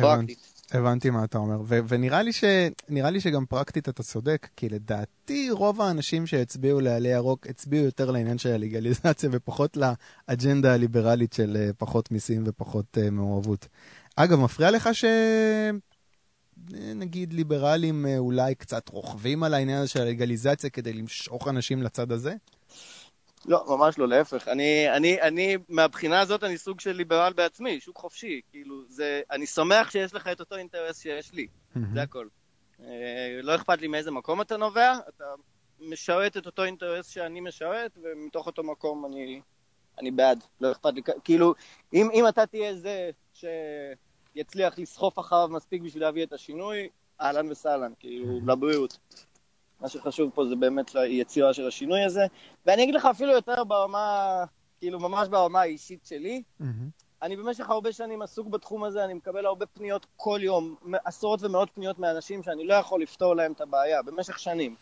[0.00, 0.54] פרקטית.
[0.72, 2.44] הבנתי מה אתה אומר, ו- ונראה לי, ש-
[2.88, 8.38] לי שגם פרקטית אתה צודק, כי לדעתי רוב האנשים שהצביעו לעלי ירוק הצביעו יותר לעניין
[8.38, 13.68] של הלגליזציה ופחות לאג'נדה הליברלית של אה, פחות מיסים ופחות uh, מעורבות.
[14.16, 15.04] אגב, מפריע לך ש...
[16.72, 22.12] נגיד ליברלים אה, אולי קצת רוכבים על העניין הזה של הלגליזציה כדי למשוך אנשים לצד
[22.12, 22.34] הזה?
[23.46, 24.48] לא, ממש לא, להפך.
[24.48, 28.40] אני, אני, אני, מהבחינה הזאת אני סוג של ליברל בעצמי, שוק חופשי.
[28.50, 31.46] כאילו, זה, אני שמח שיש לך את אותו אינטרס שיש לי,
[31.94, 32.26] זה הכל.
[32.80, 32.86] אה,
[33.42, 35.24] לא אכפת לי מאיזה מקום אתה נובע, אתה
[35.80, 39.40] משרת את אותו אינטרס שאני משרת, ומתוך אותו מקום אני,
[40.00, 40.44] אני בעד.
[40.60, 41.54] לא אכפת לי, כאילו,
[41.92, 43.10] אם, אם אתה תהיה זה
[44.34, 46.88] שיצליח לסחוף אחריו מספיק בשביל להביא את השינוי,
[47.20, 48.98] אהלן וסהלן, כאילו, לבריאות.
[49.80, 52.26] מה שחשוב פה זה באמת היצירה של השינוי הזה.
[52.66, 54.44] ואני אגיד לך אפילו יותר ברמה,
[54.78, 56.42] כאילו ממש ברמה האישית שלי.
[56.60, 56.64] Mm-hmm.
[57.22, 61.70] אני במשך הרבה שנים עסוק בתחום הזה, אני מקבל הרבה פניות כל יום, עשרות ומאות
[61.74, 64.74] פניות מאנשים שאני לא יכול לפתור להם את הבעיה, במשך שנים.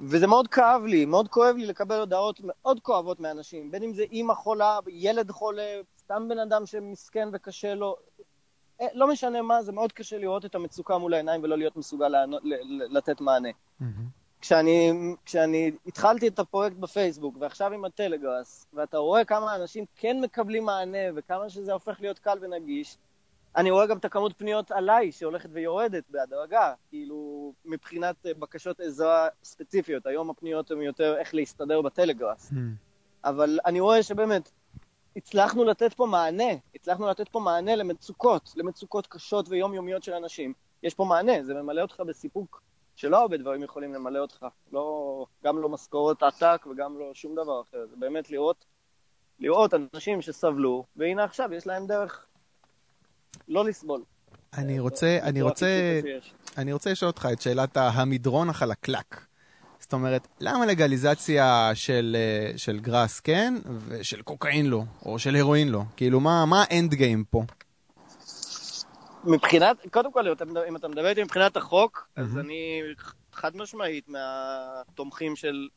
[0.00, 4.02] וזה מאוד כאב לי, מאוד כואב לי לקבל הודעות מאוד כואבות מאנשים, בין אם זה
[4.02, 7.96] אימא חולה, ילד חולה, סתם בן אדם שמסכן וקשה לו,
[8.94, 12.42] לא משנה מה, זה מאוד קשה לראות את המצוקה מול העיניים ולא להיות מסוגל לענות,
[12.90, 13.48] לתת מענה.
[13.48, 13.84] Mm-hmm.
[14.40, 14.92] כשאני,
[15.24, 20.98] כשאני התחלתי את הפרויקט בפייסבוק, ועכשיו עם הטלגראס, ואתה רואה כמה אנשים כן מקבלים מענה,
[21.14, 22.96] וכמה שזה הופך להיות קל ונגיש,
[23.56, 30.06] אני רואה גם את הכמות פניות עליי שהולכת ויורדת בהדרגה, כאילו, מבחינת בקשות עזרה ספציפיות.
[30.06, 32.50] היום הפניות הן יותר איך להסתדר בטלגראס.
[32.52, 32.56] Mm.
[33.24, 34.50] אבל אני רואה שבאמת,
[35.16, 40.52] הצלחנו לתת פה מענה, הצלחנו לתת פה מענה למצוקות, למצוקות קשות ויומיומיות של אנשים.
[40.82, 42.62] יש פה מענה, זה ממלא אותך בסיפוק
[42.96, 44.46] שלא הרבה דברים יכולים למלא אותך.
[44.72, 47.86] לא, גם לא משכורת עתק וגם לא שום דבר אחר.
[47.90, 48.64] זה באמת לראות,
[49.38, 52.26] לראות אנשים שסבלו, והנה עכשיו יש להם דרך
[53.48, 54.02] לא לסבול.
[54.58, 56.00] אני רוצה, אני רוצה,
[56.58, 59.26] אני רוצה לשאול אותך את שאלת המדרון החלקלק.
[59.86, 63.54] זאת אומרת, למה לגליזציה של, אה, של גראס כן,
[63.88, 65.82] ושל קוקאין לא, או של הרואין לא?
[65.96, 67.42] כאילו, מה, האנד גיים פה?
[69.24, 72.20] מבחינת, קודם כל, אם אתה, אם אתה מדבר איתי מבחינת החוק, mm-hmm.
[72.20, 72.82] אז אני
[73.32, 75.68] חד משמעית מהתומכים של...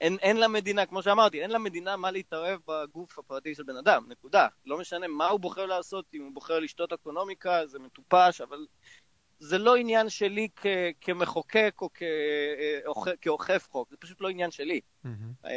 [0.00, 4.48] אין, אין למדינה, כמו שאמרתי, אין למדינה מה להתערב בגוף הפרטי של בן אדם, נקודה.
[4.66, 8.66] לא משנה מה הוא בוחר לעשות, אם הוא בוחר לשתות אקונומיקה, זה מטופש, אבל
[9.42, 10.66] זה לא עניין שלי כ,
[11.00, 14.80] כמחוקק או כ, אה, כאוכף חוק, זה פשוט לא עניין שלי.
[15.04, 15.48] Mm-hmm.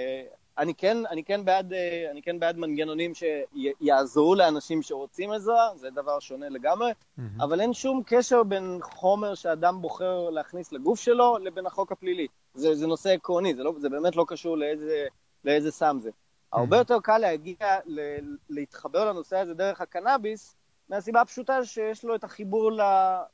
[0.58, 5.89] אני כן, אני, כן בעד, אה, אני כן בעד מנגנונים שיעזרו לאנשים שרוצים עזרה, זה
[5.89, 7.21] דבר שונה לגמרי, mm-hmm.
[7.43, 12.28] אבל אין שום קשר בין חומר שאדם בוחר להכניס לגוף שלו לבין החוק הפלילי.
[12.54, 15.08] זה, זה נושא עקרוני, זה, לא, זה באמת לא קשור לאיזה,
[15.45, 16.10] לאיזה סם זה.
[16.10, 16.58] Mm-hmm.
[16.58, 18.00] הרבה יותר קל להגיע, ל,
[18.50, 20.56] להתחבר לנושא הזה דרך הקנאביס,
[20.89, 22.71] מהסיבה הפשוטה שיש לו את החיבור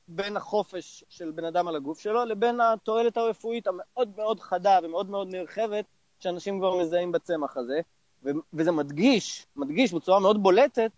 [0.08, 5.10] בין החופש של בן אדם על הגוף שלו לבין התועלת הרפואית המאוד מאוד חדה ומאוד
[5.10, 5.86] מאוד נרחבת
[6.20, 7.82] שאנשים כבר מזהים בצמח הזה,
[8.54, 10.92] וזה מדגיש, מדגיש בצורה מאוד בולטת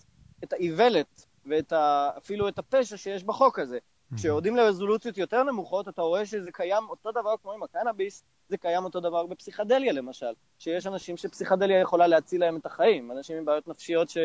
[0.44, 3.78] את האיוולת ואפילו את הפשע שיש בחוק הזה.
[4.16, 8.84] כשיורדים לרזולוציות יותר נמוכות, אתה רואה שזה קיים אותו דבר כמו עם הקנאביס, זה קיים
[8.84, 10.34] אותו דבר בפסיכדליה למשל.
[10.60, 14.18] שיש אנשים שפסיכדליה יכולה להציל להם את החיים, אנשים עם בעיות נפשיות ש...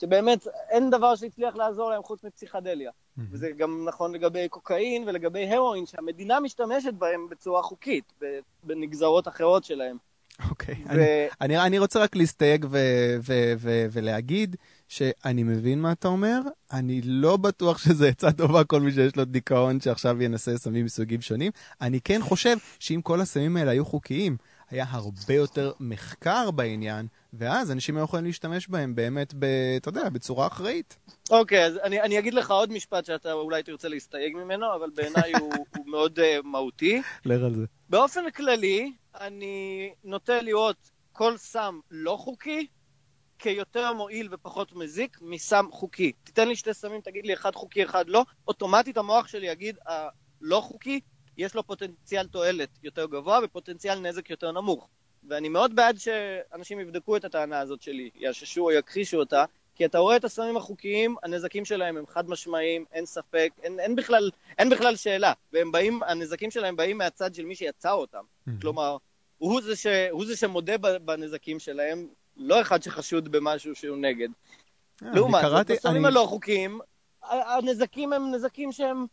[0.00, 2.90] שבאמת אין דבר שהצליח לעזור להם חוץ מפסיכדליה.
[2.90, 3.22] Mm-hmm.
[3.30, 8.12] וזה גם נכון לגבי קוקאין ולגבי הרואין, שהמדינה משתמשת בהם בצורה חוקית,
[8.64, 9.96] בנגזרות אחרות שלהם.
[10.50, 10.88] אוקיי, okay.
[10.88, 10.90] ו...
[10.90, 12.78] אני, אני, אני רוצה רק להסתייג ו,
[13.20, 14.56] ו, ו, ולהגיד
[14.88, 16.40] שאני מבין מה אתה אומר,
[16.72, 21.20] אני לא בטוח שזה עצה טובה כל מי שיש לו דיכאון שעכשיו ינסה סמים מסוגים
[21.20, 21.52] שונים.
[21.80, 24.36] אני כן חושב שאם כל הסמים האלה היו חוקיים,
[24.70, 29.44] היה הרבה יותר מחקר בעניין, ואז אנשים היו יכולים להשתמש בהם באמת, ב,
[29.76, 30.96] אתה יודע, בצורה אחראית.
[31.30, 34.90] אוקיי, okay, אז אני, אני אגיד לך עוד משפט שאתה אולי תרצה להסתייג ממנו, אבל
[34.94, 37.02] בעיניי הוא, הוא מאוד uh, מהותי.
[37.24, 37.64] לך על זה.
[37.88, 42.66] באופן כללי, אני נוטה לראות כל סם לא חוקי
[43.38, 46.12] כיותר מועיל ופחות מזיק מסם חוקי.
[46.24, 50.60] תיתן לי שתי סמים, תגיד לי אחד חוקי, אחד לא, אוטומטית המוח שלי יגיד, הלא
[50.60, 51.00] חוקי,
[51.36, 54.88] יש לו פוטנציאל תועלת יותר גבוה ופוטנציאל נזק יותר נמוך.
[55.28, 59.44] ואני מאוד בעד שאנשים יבדקו את הטענה הזאת שלי, יאששו או יכחישו אותה,
[59.74, 63.96] כי אתה רואה את הסמים החוקיים, הנזקים שלהם הם חד משמעיים, אין ספק, אין, אין,
[63.96, 65.32] בכלל, אין בכלל שאלה.
[65.52, 68.18] והם באים, הנזקים שלהם באים מהצד של מי שיצר אותם.
[68.18, 68.50] Mm-hmm.
[68.60, 68.96] כלומר,
[69.38, 74.28] הוא זה, ש, הוא זה שמודה בנזקים שלהם, לא אחד שחשוד במשהו שהוא נגד.
[75.02, 76.14] אה, לעומת זאת, בסמים אני...
[76.14, 76.80] הלא חוקיים,
[77.22, 79.06] הנזקים הם נזקים שהם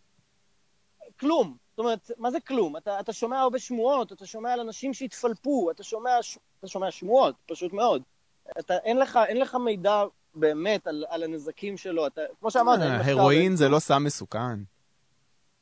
[1.20, 1.58] כלום.
[1.74, 2.78] זאת אומרת, מה זה כלום?
[2.78, 6.12] אתה, אתה שומע הרבה שמועות, אתה שומע על אנשים שהתפלפו, אתה שומע,
[6.60, 8.02] אתה שומע שמועות, פשוט מאוד.
[8.60, 10.04] אתה, אין, לך, אין לך מידע
[10.36, 12.08] באמת על, על הנזקים שלו.
[12.08, 12.80] אתה, כמו שאמרת...
[13.06, 14.60] הרואין זה לא סם מסוכן.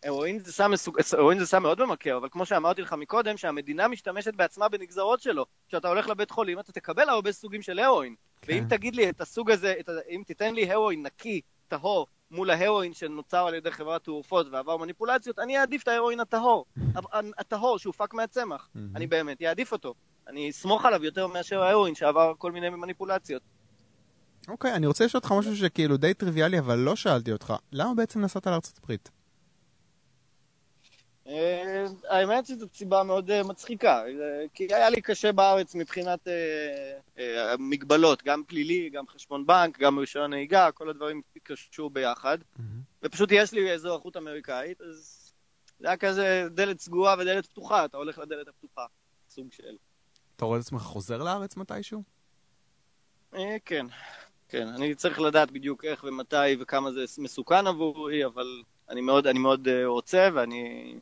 [0.04, 0.98] הרואין זה סם, מסוג...
[1.18, 5.46] הרואין זה סם מאוד ממכר, אבל כמו שאמרתי לך מקודם, שהמדינה משתמשת בעצמה בנגזרות שלו.
[5.68, 8.16] כשאתה הולך לבית חולים, אתה תקבל הרבה סוגים של הרואין.
[8.42, 8.54] כן.
[8.54, 9.90] ואם תגיד לי את הסוג הזה, את.
[10.10, 11.42] אם תיתן לי הרואין נקי,
[11.72, 16.66] טהור, מול ההרואין שנוצר על ידי חברת תרופות ועבר מניפולציות, אני אעדיף את ההרואין הטהור.
[17.38, 18.70] הטהור שהופק מהצמח.
[18.96, 19.94] אני באמת אעדיף אותו.
[20.28, 23.42] אני אסמוך עליו יותר מאשר ההרואין שעבר כל מיני מניפולציות.
[24.48, 27.54] אוקיי, okay, אני רוצה לשאול אותך משהו שכאילו די טריוויאלי, אבל לא שאלתי אותך.
[27.72, 29.10] למה בעצם נסעת לארצות הברית?
[31.28, 34.04] אה, האמת שזו סיבה מאוד אה, מצחיקה,
[34.54, 36.28] כי היה לי קשה בארץ מבחינת
[37.18, 42.38] אה, מגבלות, גם פלילי, גם חשבון בנק, גם רישיון נהיגה, כל הדברים קשור ביחד,
[43.04, 45.32] ופשוט יש לי אזרחות אמריקאית, אז
[45.80, 48.86] זה היה כזה דלת סגורה ודלת פתוחה, אתה הולך לדלת הפתוחה,
[49.30, 49.76] סוג של...
[50.36, 52.04] אתה רואה את עצמך חוזר לארץ מתישהו?
[53.66, 53.86] כן,
[54.50, 59.40] כן, אני צריך לדעת בדיוק איך ומתי וכמה זה מסוכן עבורי, אבל אני מאוד, אני
[59.40, 60.96] מאוד רוצה ואני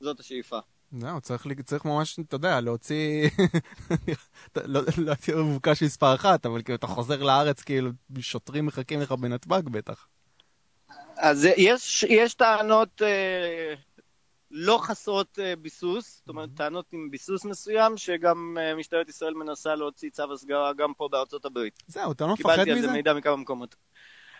[0.00, 0.58] זאת השאיפה.
[0.98, 3.30] זהו, צריך, צריך ממש, אתה יודע, להוציא,
[4.64, 9.68] לא להוציא מבוקש מספר אחת, אבל כאילו אתה חוזר לארץ, כאילו שוטרים מחכים לך בנתב"ג
[9.68, 10.06] בטח.
[11.16, 13.74] אז יש, יש טענות אה,
[14.50, 19.74] לא חסרות אה, ביסוס, זאת אומרת טענות עם ביסוס מסוים, שגם אה, משטרת ישראל מנסה
[19.74, 21.82] להוציא צו הסגרה גם פה בארצות הברית.
[21.86, 22.64] זהו, אתה לא מפחד מזה?
[22.64, 23.76] קיבלתי על זה מידע מכמה מקומות.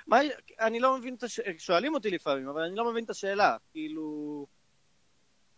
[0.07, 0.19] מה,
[0.61, 3.57] אני לא מבין את השאלה, שואלים אותי לפעמים, אבל אני לא מבין את השאלה.
[3.73, 4.47] כאילו...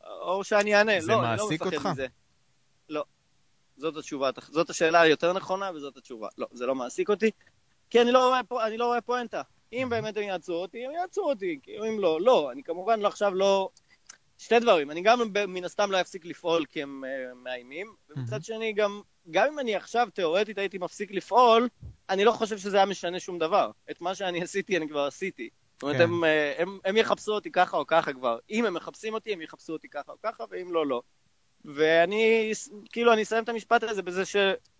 [0.06, 1.00] או שאני אענה.
[1.00, 1.86] זה לא, מעסיק לא אותך?
[1.86, 2.06] מזה.
[2.88, 3.04] לא.
[3.76, 6.28] זאת התשובה, זאת השאלה היותר נכונה וזאת התשובה.
[6.38, 7.30] לא, זה לא מעסיק אותי,
[7.90, 9.42] כי אני לא רואה, אני לא רואה פואנטה.
[9.72, 12.52] אם באמת הם יעצרו אותי, הם יעצרו אותי, אם לא, לא.
[12.52, 13.70] אני כמובן לא עכשיו לא...
[14.38, 18.72] שתי דברים, אני גם מן הסתם לא אפסיק לפעול כי הם uh, מאיימים, ומצד שני
[18.72, 21.68] גם, גם אם אני עכשיו תיאורטית הייתי מפסיק לפעול,
[22.10, 23.70] אני לא חושב שזה היה משנה שום דבר.
[23.90, 25.48] את מה שאני עשיתי אני כבר עשיתי.
[25.82, 26.02] זאת אומרת, כן.
[26.02, 28.38] הם, אה, הם, הם יחפשו אותי ככה או ככה כבר.
[28.50, 31.02] אם הם מחפשים אותי, הם יחפשו אותי ככה או ככה, ואם לא, לא.
[31.64, 32.52] ואני,
[32.92, 34.36] כאילו, אני אסיים את המשפט הזה בזה ש...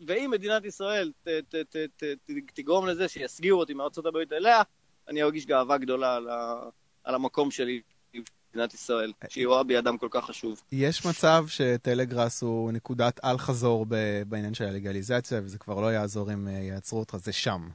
[0.07, 4.63] ואם מדינת ישראל ת, ת, ת, ת, ת, תגרום לזה שיסגירו אותי מארצות הברית אליה,
[5.09, 6.61] אני ארגיש גאווה גדולה על, ה,
[7.05, 7.81] על המקום שלי
[8.15, 10.63] במדינת ישראל, שהיא רואה בי אדם כל כך חשוב.
[10.73, 13.87] יש מצב שטלגראס הוא נקודת אל-חזור
[14.29, 17.69] בעניין של הלגליזציה, וזה כבר לא יעזור אם אה, יעצרו אותך, זה שם.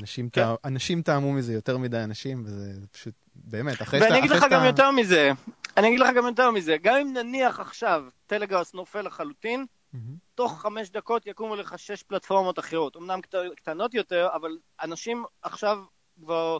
[0.00, 0.42] אנשים, כן.
[0.42, 0.54] טע...
[0.64, 4.10] אנשים טעמו מזה יותר מדי אנשים, וזה פשוט, באמת, אחרי שאתה...
[4.10, 4.54] ואני אגיד לך שאתה...
[4.54, 5.30] גם יותר מזה,
[5.76, 9.98] אני אגיד לך גם יותר מזה, גם אם נניח עכשיו טלגראס נופל לחלוטין, mm-hmm.
[10.34, 12.96] תוך חמש דקות יקומו לך שש פלטפורמות אחרות.
[12.96, 13.34] אמנם קט...
[13.56, 15.78] קטנות יותר, אבל אנשים עכשיו
[16.20, 16.58] כבר...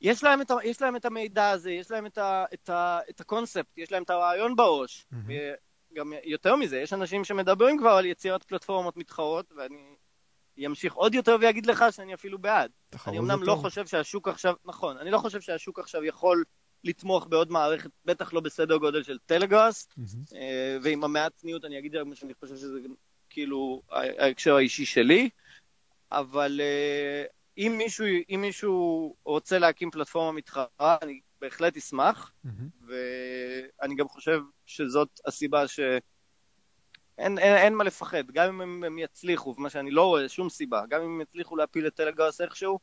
[0.00, 3.20] יש להם, את, יש להם את המידע הזה, יש להם את, ה, את, ה, את
[3.20, 5.06] הקונספט, יש להם את הרעיון בראש.
[5.12, 5.32] Mm-hmm.
[5.92, 9.94] וגם יותר מזה, יש אנשים שמדברים כבר על יצירת פלטפורמות מתחרות, ואני
[10.60, 12.70] ימשיך עוד יותר ויגיד לך שאני אפילו בעד.
[13.06, 16.44] אני אמנם לא חושב שהשוק עכשיו, נכון, אני לא חושב שהשוק עכשיו יכול
[16.84, 20.34] לתמוך בעוד מערכת, בטח לא בסדר גודל של טלגראס, mm-hmm.
[20.82, 22.78] ועם המעט צניעות אני אגיד שאני חושב שזה
[23.30, 25.28] כאילו ההקשר האישי שלי,
[26.12, 27.24] אבל אה,
[27.58, 32.86] אם מישהו, אם מישהו רוצה להקים פלטפורמה מתחרה, אני בהחלט אשמח, mm-hmm.
[32.86, 35.80] ואני גם חושב שזאת הסיבה ש...
[37.18, 40.50] אין, אין, אין מה לפחד, גם אם הם, הם יצליחו, ומה שאני לא רואה, שום
[40.50, 42.78] סיבה, גם אם הם יצליחו להפיל את טלגראס איכשהו,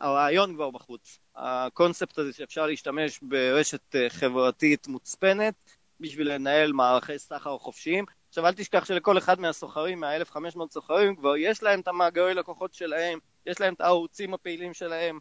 [0.00, 1.18] הרעיון כבר בחוץ.
[1.36, 5.54] הקונספט הזה שאפשר להשתמש ברשת אה, חברתית מוצפנת
[6.00, 8.04] בשביל לנהל מערכי סחר חופשיים.
[8.28, 13.18] עכשיו אל תשכח שלכל אחד מהסוחרים, מה-1500 סוחרים, כבר יש להם את המאגרי לקוחות שלהם,
[13.46, 15.18] יש להם את הערוצים הפעילים שלהם.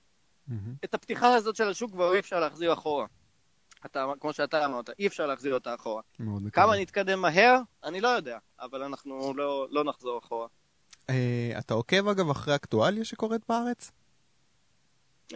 [0.49, 0.53] Mm-hmm.
[0.84, 3.06] את הפתיחה הזאת של השוק כבר אי אפשר להחזיר אחורה.
[3.86, 6.02] אתה, כמו שאתה אמרת, אי אפשר להחזיר אותה אחורה.
[6.52, 10.48] כמה נתקדם מהר, אני לא יודע, אבל אנחנו לא, לא נחזור אחורה.
[11.02, 13.91] Uh, אתה עוקב אגב אחרי אקטואליה שקורית בארץ?
[15.32, 15.36] Uh,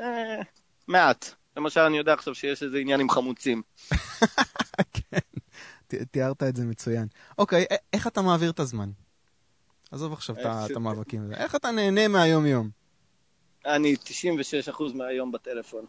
[0.88, 1.34] מעט.
[1.58, 3.62] למשל, אני יודע עכשיו שיש איזה עניין עם חמוצים.
[4.94, 5.18] כן,
[6.12, 7.08] תיארת את זה מצוין.
[7.38, 8.90] אוקיי, איך אתה מעביר את הזמן?
[9.92, 11.34] עזוב עכשיו את המאבקים.
[11.34, 12.77] איך אתה נהנה מהיום-יום?
[13.68, 13.96] אני
[14.76, 15.86] 96% מהיום בטלפון.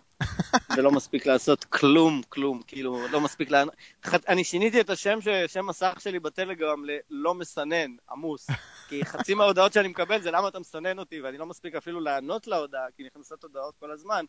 [0.76, 3.74] ולא מספיק לעשות כלום, כלום, כאילו, לא מספיק לענות.
[4.28, 8.46] אני שיניתי את השם, שם מסך שלי בטלגרם ללא מסנן, עמוס.
[8.88, 12.46] כי חצי מההודעות שאני מקבל זה למה אתה מסנן אותי, ואני לא מספיק אפילו לענות
[12.46, 14.24] להודעה, כי נכנסות הודעות כל הזמן.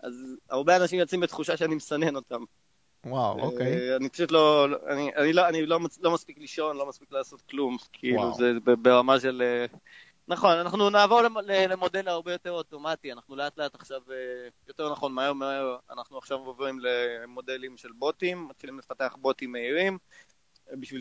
[0.00, 2.44] אז הרבה אנשים יוצאים בתחושה שאני מסנן אותם.
[3.06, 3.96] וואו, אוקיי.
[3.96, 7.76] אני פשוט לא, אני, אני, לא, אני לא, לא מספיק לישון, לא מספיק לעשות כלום.
[7.92, 8.34] כאילו, וואו.
[8.34, 9.66] זה ברמה של...
[10.28, 11.20] נכון, אנחנו נעבור
[11.68, 16.38] למודל הרבה יותר אוטומטי, אנחנו לאט לאט עכשיו, אה, יותר נכון, מהר מהר, אנחנו עכשיו
[16.38, 19.98] עוברים למודלים של בוטים, מתחילים לפתח בוטים מהירים,
[20.72, 21.00] בשביל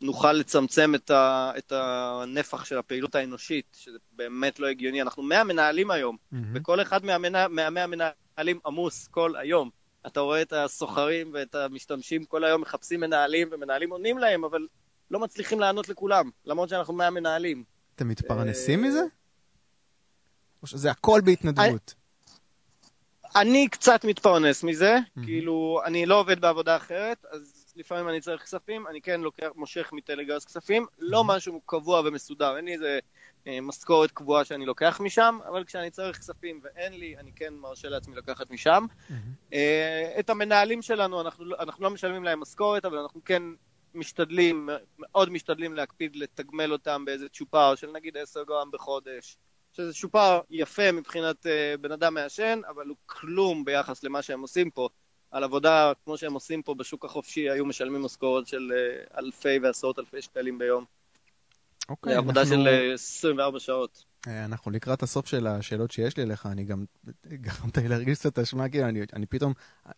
[0.00, 5.02] שנוכל לצמצם את, ה, את הנפח של הפעילות האנושית, שזה באמת לא הגיוני.
[5.02, 6.36] אנחנו 100 מנהלים היום, mm-hmm.
[6.54, 7.90] וכל אחד מה-100 מה, מנהלים
[8.36, 9.70] מנהלים עמוס כל היום.
[10.06, 14.66] אתה רואה את הסוחרים ואת המשתמשים כל היום מחפשים מנהלים, ומנהלים עונים להם, אבל
[15.10, 17.71] לא מצליחים לענות לכולם, למרות שאנחנו 100 מנהלים.
[18.02, 19.02] אתם מתפרנסים מזה?
[20.62, 21.94] או שזה הכל בהתנדבות?
[23.36, 28.86] אני קצת מתפרנס מזה, כאילו, אני לא עובד בעבודה אחרת, אז לפעמים אני צריך כספים,
[28.86, 32.98] אני כן לוקח, מושך מטלגראס כספים, לא משהו קבוע ומסודר, אין לי איזה
[33.46, 37.88] אה, משכורת קבועה שאני לוקח משם, אבל כשאני צריך כספים ואין לי, אני כן מרשה
[37.88, 38.86] לעצמי לקחת משם.
[39.52, 43.42] אה, את המנהלים שלנו, אנחנו, אנחנו לא משלמים להם משכורת, אבל אנחנו כן
[43.94, 44.68] משתדלים,
[44.98, 49.36] מאוד משתדלים להקפיד לתגמל אותם באיזה צ'ופר של נגיד 10 גרם בחודש.
[49.72, 54.70] שזה צ'ופר יפה מבחינת uh, בן אדם מעשן, אבל הוא כלום ביחס למה שהם עושים
[54.70, 54.88] פה.
[55.30, 59.98] על עבודה כמו שהם עושים פה בשוק החופשי, היו משלמים משכורת של uh, אלפי ועשרות
[59.98, 60.84] אלפי שקלים ביום.
[61.88, 64.04] אוקיי, עבודה אנחנו- של uh, 24 שעות.
[64.28, 66.84] אה, אנחנו לקראת הסוף של השאלות שיש לי אליך, אני גם
[67.44, 69.52] גרמת לי להרגיש קצת אשמה, כאילו, אני, אני פתאום,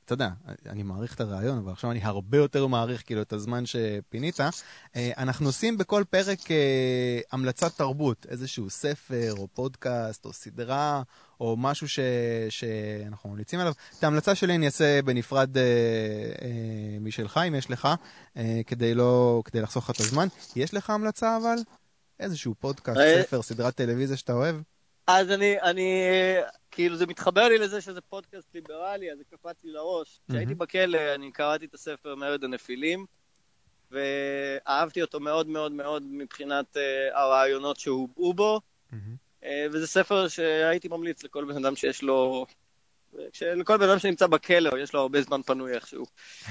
[0.04, 0.28] אתה יודע,
[0.66, 4.40] אני מעריך את הרעיון, אבל עכשיו אני הרבה יותר מעריך כאילו את הזמן שפינית.
[4.40, 11.02] אה, אנחנו עושים בכל פרק אה, המלצת תרבות, איזשהו ספר, או פודקאסט, או סדרה,
[11.40, 11.98] או משהו ש,
[12.48, 13.72] שאנחנו ממליצים עליו.
[13.98, 15.62] את ההמלצה שלי אני אעשה בנפרד אה,
[16.42, 17.88] אה, משלך, אם יש לך,
[18.36, 20.28] אה, כדי, לא, כדי לחסוך לך את הזמן.
[20.56, 21.56] יש לך המלצה אבל?
[22.20, 24.56] איזשהו פודקאסט, אה, ספר, סדרת טלוויזיה שאתה אוהב?
[25.06, 26.02] אז אני, אני,
[26.70, 30.20] כאילו זה מתחבר לי לזה שזה פודקאסט ליברלי, אז זה קפץ לי לראש.
[30.28, 33.06] כשהייתי בכלא, אני קראתי את הספר מרד הנפילים,
[33.90, 38.60] ואהבתי אותו מאוד מאוד מאוד מבחינת uh, הרעיונות שהובעו בו,
[38.92, 38.94] uh,
[39.72, 42.46] וזה ספר שהייתי ממליץ לכל בן אדם שיש לו...
[43.56, 46.04] לכל בן אדם שנמצא בכלא, יש לו הרבה זמן פנוי איכשהו.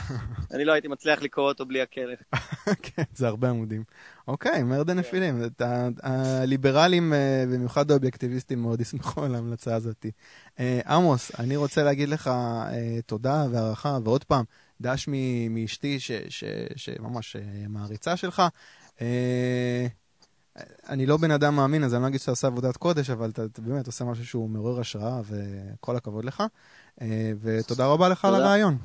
[0.54, 2.14] אני לא הייתי מצליח לקרוא אותו בלי הכלא.
[2.84, 3.84] כן, זה הרבה עמודים.
[4.28, 5.44] אוקיי, מרד הנפילים.
[5.46, 10.06] את ה- הליברלים, אה, במיוחד האובייקטיביסטים, מאוד ישמחו על ההמלצה הזאת.
[10.60, 14.44] אה, עמוס, אני רוצה להגיד לך אה, תודה והערכה, ועוד פעם,
[14.82, 15.10] דש
[15.50, 15.98] מאשתי
[16.76, 17.36] שממש
[17.70, 18.42] מעריצה שלך.
[20.90, 23.46] אני לא בן אדם מאמין, אז אני לא אגיד שאתה עושה עבודת קודש, אבל אתה
[23.46, 26.44] אתה באמת עושה משהו שהוא מעורר השראה, וכל הכבוד לך.
[27.02, 28.36] אה, ותודה רבה לך על.
[28.36, 28.78] הרעיון.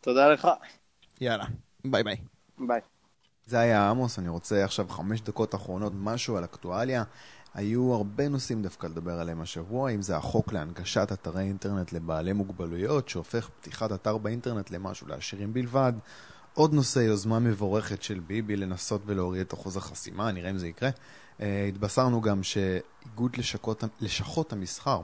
[0.00, 0.48] תודה לך.
[1.20, 1.44] יאללה,
[1.84, 2.16] ביי ביי.
[2.58, 2.80] ביי.
[3.46, 7.04] זה היה עמוס, אני רוצה עכשיו חמש דקות אחרונות משהו על אקטואליה.
[7.54, 13.08] היו הרבה נושאים דווקא לדבר עליהם השבוע, אם זה החוק להנגשת אתרי אינטרנט לבעלי מוגבלויות,
[13.08, 15.92] שהופך פתיחת אתר באינטרנט למשהו לעשירים בלבד.
[16.56, 20.90] עוד נושא, יוזמה מבורכת של ביבי לנסות ולהוריד את אחוז החסימה, נראה אם זה יקרה.
[20.90, 25.00] אה, התבשרנו גם שאיגוד לשכות, לשכות המסחר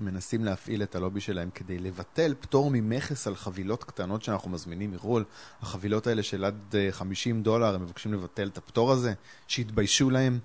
[0.00, 5.24] מנסים להפעיל את הלובי שלהם כדי לבטל פטור ממכס על חבילות קטנות שאנחנו מזמינים מחו"ל.
[5.62, 9.12] החבילות האלה של עד אה, 50 דולר, הם מבקשים לבטל את הפטור הזה,
[9.48, 10.38] שיתביישו להם.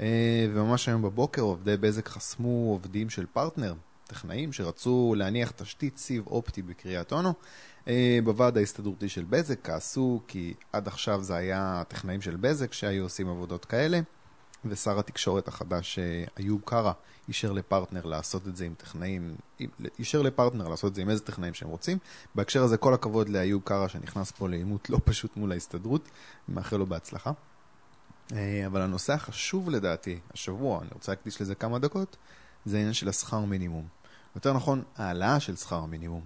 [0.00, 3.74] אה, וממש היום בבוקר עובדי בזק חסמו עובדים של פרטנר,
[4.06, 7.32] טכנאים שרצו להניח תשתית סיב אופטי בקריית אונו.
[7.90, 13.02] אה, בוועד ההסתדרותי של בזק כעסו כי עד עכשיו זה היה הטכנאים של בזק שהיו
[13.02, 14.00] עושים עבודות כאלה.
[14.64, 16.92] ושר התקשורת החדש אה, איוב קרא
[17.28, 19.36] אישר לפרטנר לעשות את זה עם טכנאים,
[19.98, 21.98] אישר לפרטנר לעשות את זה עם איזה טכנאים שהם רוצים.
[22.34, 26.08] בהקשר הזה כל הכבוד לאיוב קרא שנכנס פה לעימות לא פשוט מול ההסתדרות,
[26.48, 27.32] מאחל לו בהצלחה.
[28.32, 32.16] אה, אבל הנושא החשוב לדעתי, השבוע, אני רוצה להקדיש לזה כמה דקות,
[32.64, 33.86] זה העניין של השכר מינימום.
[34.34, 36.24] יותר נכון, העלאה של שכר המינימום.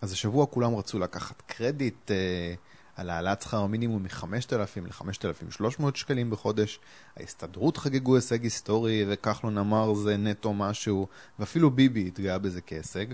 [0.00, 2.54] אז השבוע כולם רצו לקחת קרדיט אה,
[2.96, 6.80] על העלאת שכר המינימום מ-5,000 ל-5,300 שקלים בחודש.
[7.16, 11.06] ההסתדרות חגגו הישג היסטורי, וכחלון אמר זה נטו משהו,
[11.38, 13.06] ואפילו ביבי התגאה בזה כהישג.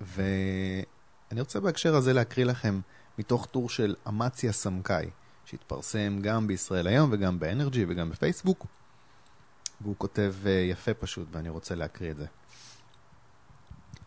[0.00, 2.80] ואני רוצה בהקשר הזה להקריא לכם
[3.18, 5.10] מתוך טור של אמציה סמכאי,
[5.44, 8.66] שהתפרסם גם בישראל היום וגם באנרג'י וגם בפייסבוק.
[9.80, 12.26] והוא כותב אה, יפה פשוט, ואני רוצה להקריא את זה.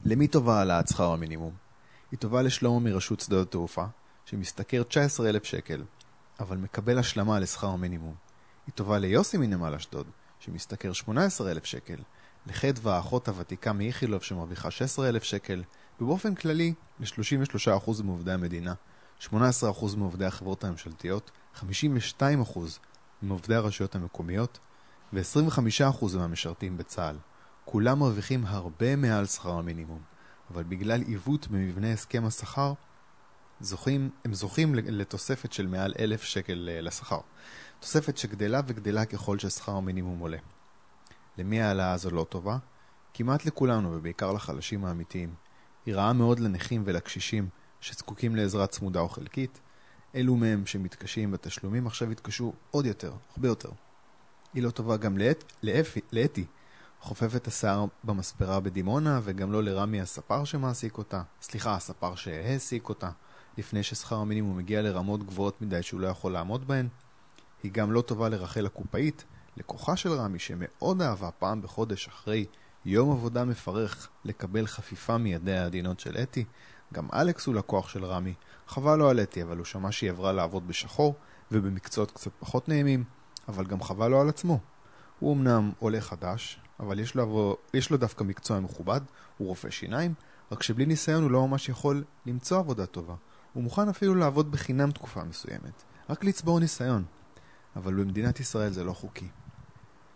[0.05, 1.68] למי טובה העלאת שכר המינימום?
[2.11, 3.85] היא טובה לשלמה מרשות שדות התעופה,
[4.25, 5.83] שמשתכר 19,000 שקל,
[6.39, 8.15] אבל מקבל השלמה לשכר המינימום.
[8.67, 10.07] היא טובה ליוסי מנמל אשדוד,
[10.39, 11.97] שמשתכר 18,000 שקל,
[12.47, 15.63] לחדווה האחות הוותיקה מאיכילוב שמרוויחה 16,000 שקל,
[16.01, 18.73] ובאופן כללי ל-33% מעובדי המדינה,
[19.29, 19.33] 18%
[19.97, 21.63] מעובדי החברות הממשלתיות, 52%
[23.21, 24.59] מעובדי הרשויות המקומיות
[25.13, 27.17] ו-25% מהמשרתים בצה"ל.
[27.65, 29.99] כולם מרוויחים הרבה מעל שכר המינימום,
[30.53, 32.73] אבל בגלל עיוות במבנה הסכם השכר,
[33.61, 37.19] זוכים, הם זוכים לתוספת של מעל אלף שקל אה, לשכר.
[37.79, 40.37] תוספת שגדלה וגדלה ככל ששכר המינימום עולה.
[41.37, 42.57] למי ההעלאה הזו לא טובה?
[43.13, 45.33] כמעט לכולנו, ובעיקר לחלשים האמיתיים.
[45.85, 47.49] היא רעה מאוד לנכים ולקשישים
[47.81, 49.59] שזקוקים לעזרה צמודה או חלקית.
[50.15, 53.69] אלו מהם שמתקשים בתשלומים עכשיו יתקשו עוד יותר, הרבה יותר.
[54.53, 56.45] היא לא טובה גם לאת, לאפי, לאתי,
[57.01, 63.09] חופף את השיער במספרה בדימונה, וגם לא לרמי הספר שמעסיק אותה, סליחה, הספר שהעסיק אותה,
[63.57, 66.87] לפני ששכר המינימום מגיע לרמות גבוהות מדי שהוא לא יכול לעמוד בהן.
[67.63, 69.25] היא גם לא טובה לרחל הקופאית,
[69.57, 72.45] לקוחה של רמי שמאוד אהבה פעם בחודש אחרי
[72.85, 76.45] יום עבודה מפרך לקבל חפיפה מידיה העדינות של אתי.
[76.93, 78.33] גם אלכס הוא לקוח של רמי.
[78.67, 81.15] חבל לו על אתי, אבל הוא שמע שהיא עברה לעבוד בשחור
[81.51, 83.03] ובמקצועות קצת פחות נעימים,
[83.47, 84.59] אבל גם חבל לו על עצמו.
[85.19, 89.01] הוא אמנם עולה חדש, אבל יש לו, יש לו דווקא מקצוע מכובד,
[89.37, 90.13] הוא רופא שיניים,
[90.51, 93.15] רק שבלי ניסיון הוא לא ממש יכול למצוא עבודה טובה.
[93.53, 97.03] הוא מוכן אפילו לעבוד בחינם תקופה מסוימת, רק לצבור ניסיון.
[97.75, 99.27] אבל במדינת ישראל זה לא חוקי.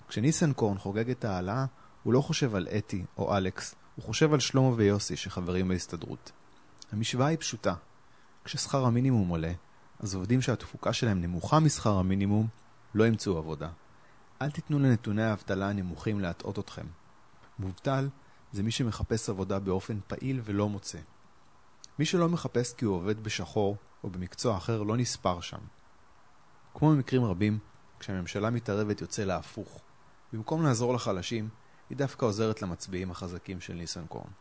[0.07, 1.65] כשניסנקורן חוגג את ההעלאה,
[2.03, 6.31] הוא לא חושב על אתי או אלכס, הוא חושב על שלמה ויוסי שחברים בהסתדרות.
[6.91, 7.73] המשוואה היא פשוטה.
[8.43, 9.51] כששכר המינימום עולה,
[9.99, 12.47] אז עובדים שהתפוקה שלהם נמוכה משכר המינימום
[12.95, 13.69] לא ימצאו עבודה.
[14.43, 16.85] אל תיתנו לנתוני האבטלה הנמוכים להטעות אתכם.
[17.59, 18.09] מובטל
[18.51, 20.97] זה מי שמחפש עבודה באופן פעיל ולא מוצא.
[21.99, 25.59] מי שלא מחפש כי הוא עובד בשחור או במקצוע אחר לא נספר שם.
[26.73, 27.59] כמו במקרים רבים,
[27.99, 29.81] כשהממשלה מתערבת יוצא להפוך.
[30.33, 31.49] במקום לעזור לחלשים,
[31.89, 34.31] היא דווקא עוזרת למצביעים החזקים של ניסנקורן.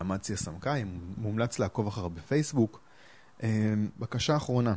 [0.00, 0.84] אמציה סמכאי,
[1.16, 2.80] מומלץ לעקוב אחר בפייסבוק.
[3.42, 4.74] אה, בקשה אחרונה,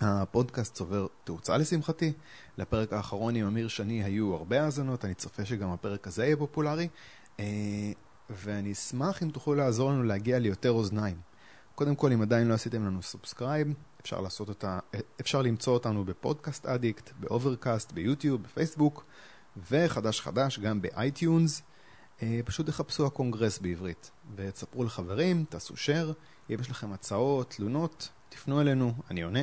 [0.00, 2.12] הפודקאסט צובר תאוצה לשמחתי.
[2.58, 6.88] לפרק האחרון עם אמיר שני היו הרבה האזנות, אני צופה שגם הפרק הזה יהיה פופולרי.
[7.40, 7.44] אה,
[8.30, 11.16] ואני אשמח אם תוכלו לעזור לנו להגיע ליותר אוזניים.
[11.74, 13.68] קודם כל, אם עדיין לא עשיתם לנו subscribe,
[14.00, 14.78] אפשר, אותה,
[15.20, 19.04] אפשר למצוא אותנו ב Podcast Addict, ב Overcast, ביוטיוב, בפייסבוק,
[19.70, 21.62] וחדש חדש גם ב iTunes.
[22.22, 26.12] אה, פשוט תחפשו הקונגרס בעברית, ותספרו לחברים, תעשו share,
[26.50, 29.42] אם יש לכם הצעות, תלונות, תפנו אלינו, אני עונה.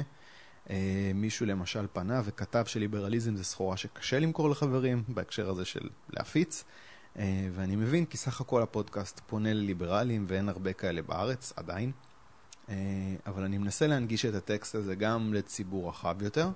[0.70, 6.64] אה, מישהו למשל פנה וכתב שליברליזם זה סחורה שקשה למכור לחברים, בהקשר הזה של להפיץ.
[7.20, 11.92] אה, ואני מבין כי סך הכל הפודקאסט פונה לליברלים ואין הרבה כאלה בארץ, עדיין.
[12.70, 12.76] אה,
[13.28, 16.50] אבל אני מנסה להנגיש את הטקסט הזה גם לציבור רחב יותר.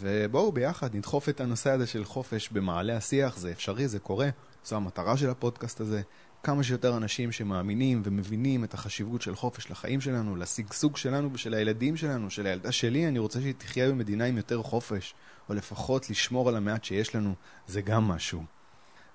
[0.00, 4.28] ובואו ביחד נדחוף את הנושא הזה של חופש במעלה השיח, זה אפשרי, זה קורה,
[4.64, 6.02] זו המטרה של הפודקאסט הזה.
[6.42, 11.96] כמה שיותר אנשים שמאמינים ומבינים את החשיבות של חופש לחיים שלנו, לשגשוג שלנו ושל הילדים
[11.96, 15.14] שלנו, של הילדה שלי, אני רוצה שהיא תחיה במדינה עם יותר חופש,
[15.48, 17.34] או לפחות לשמור על המעט שיש לנו,
[17.66, 18.44] זה גם משהו.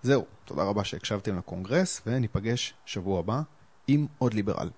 [0.01, 3.41] זהו, תודה רבה שהקשבתם לקונגרס, וניפגש שבוע הבא
[3.87, 4.69] עם עוד ליברל.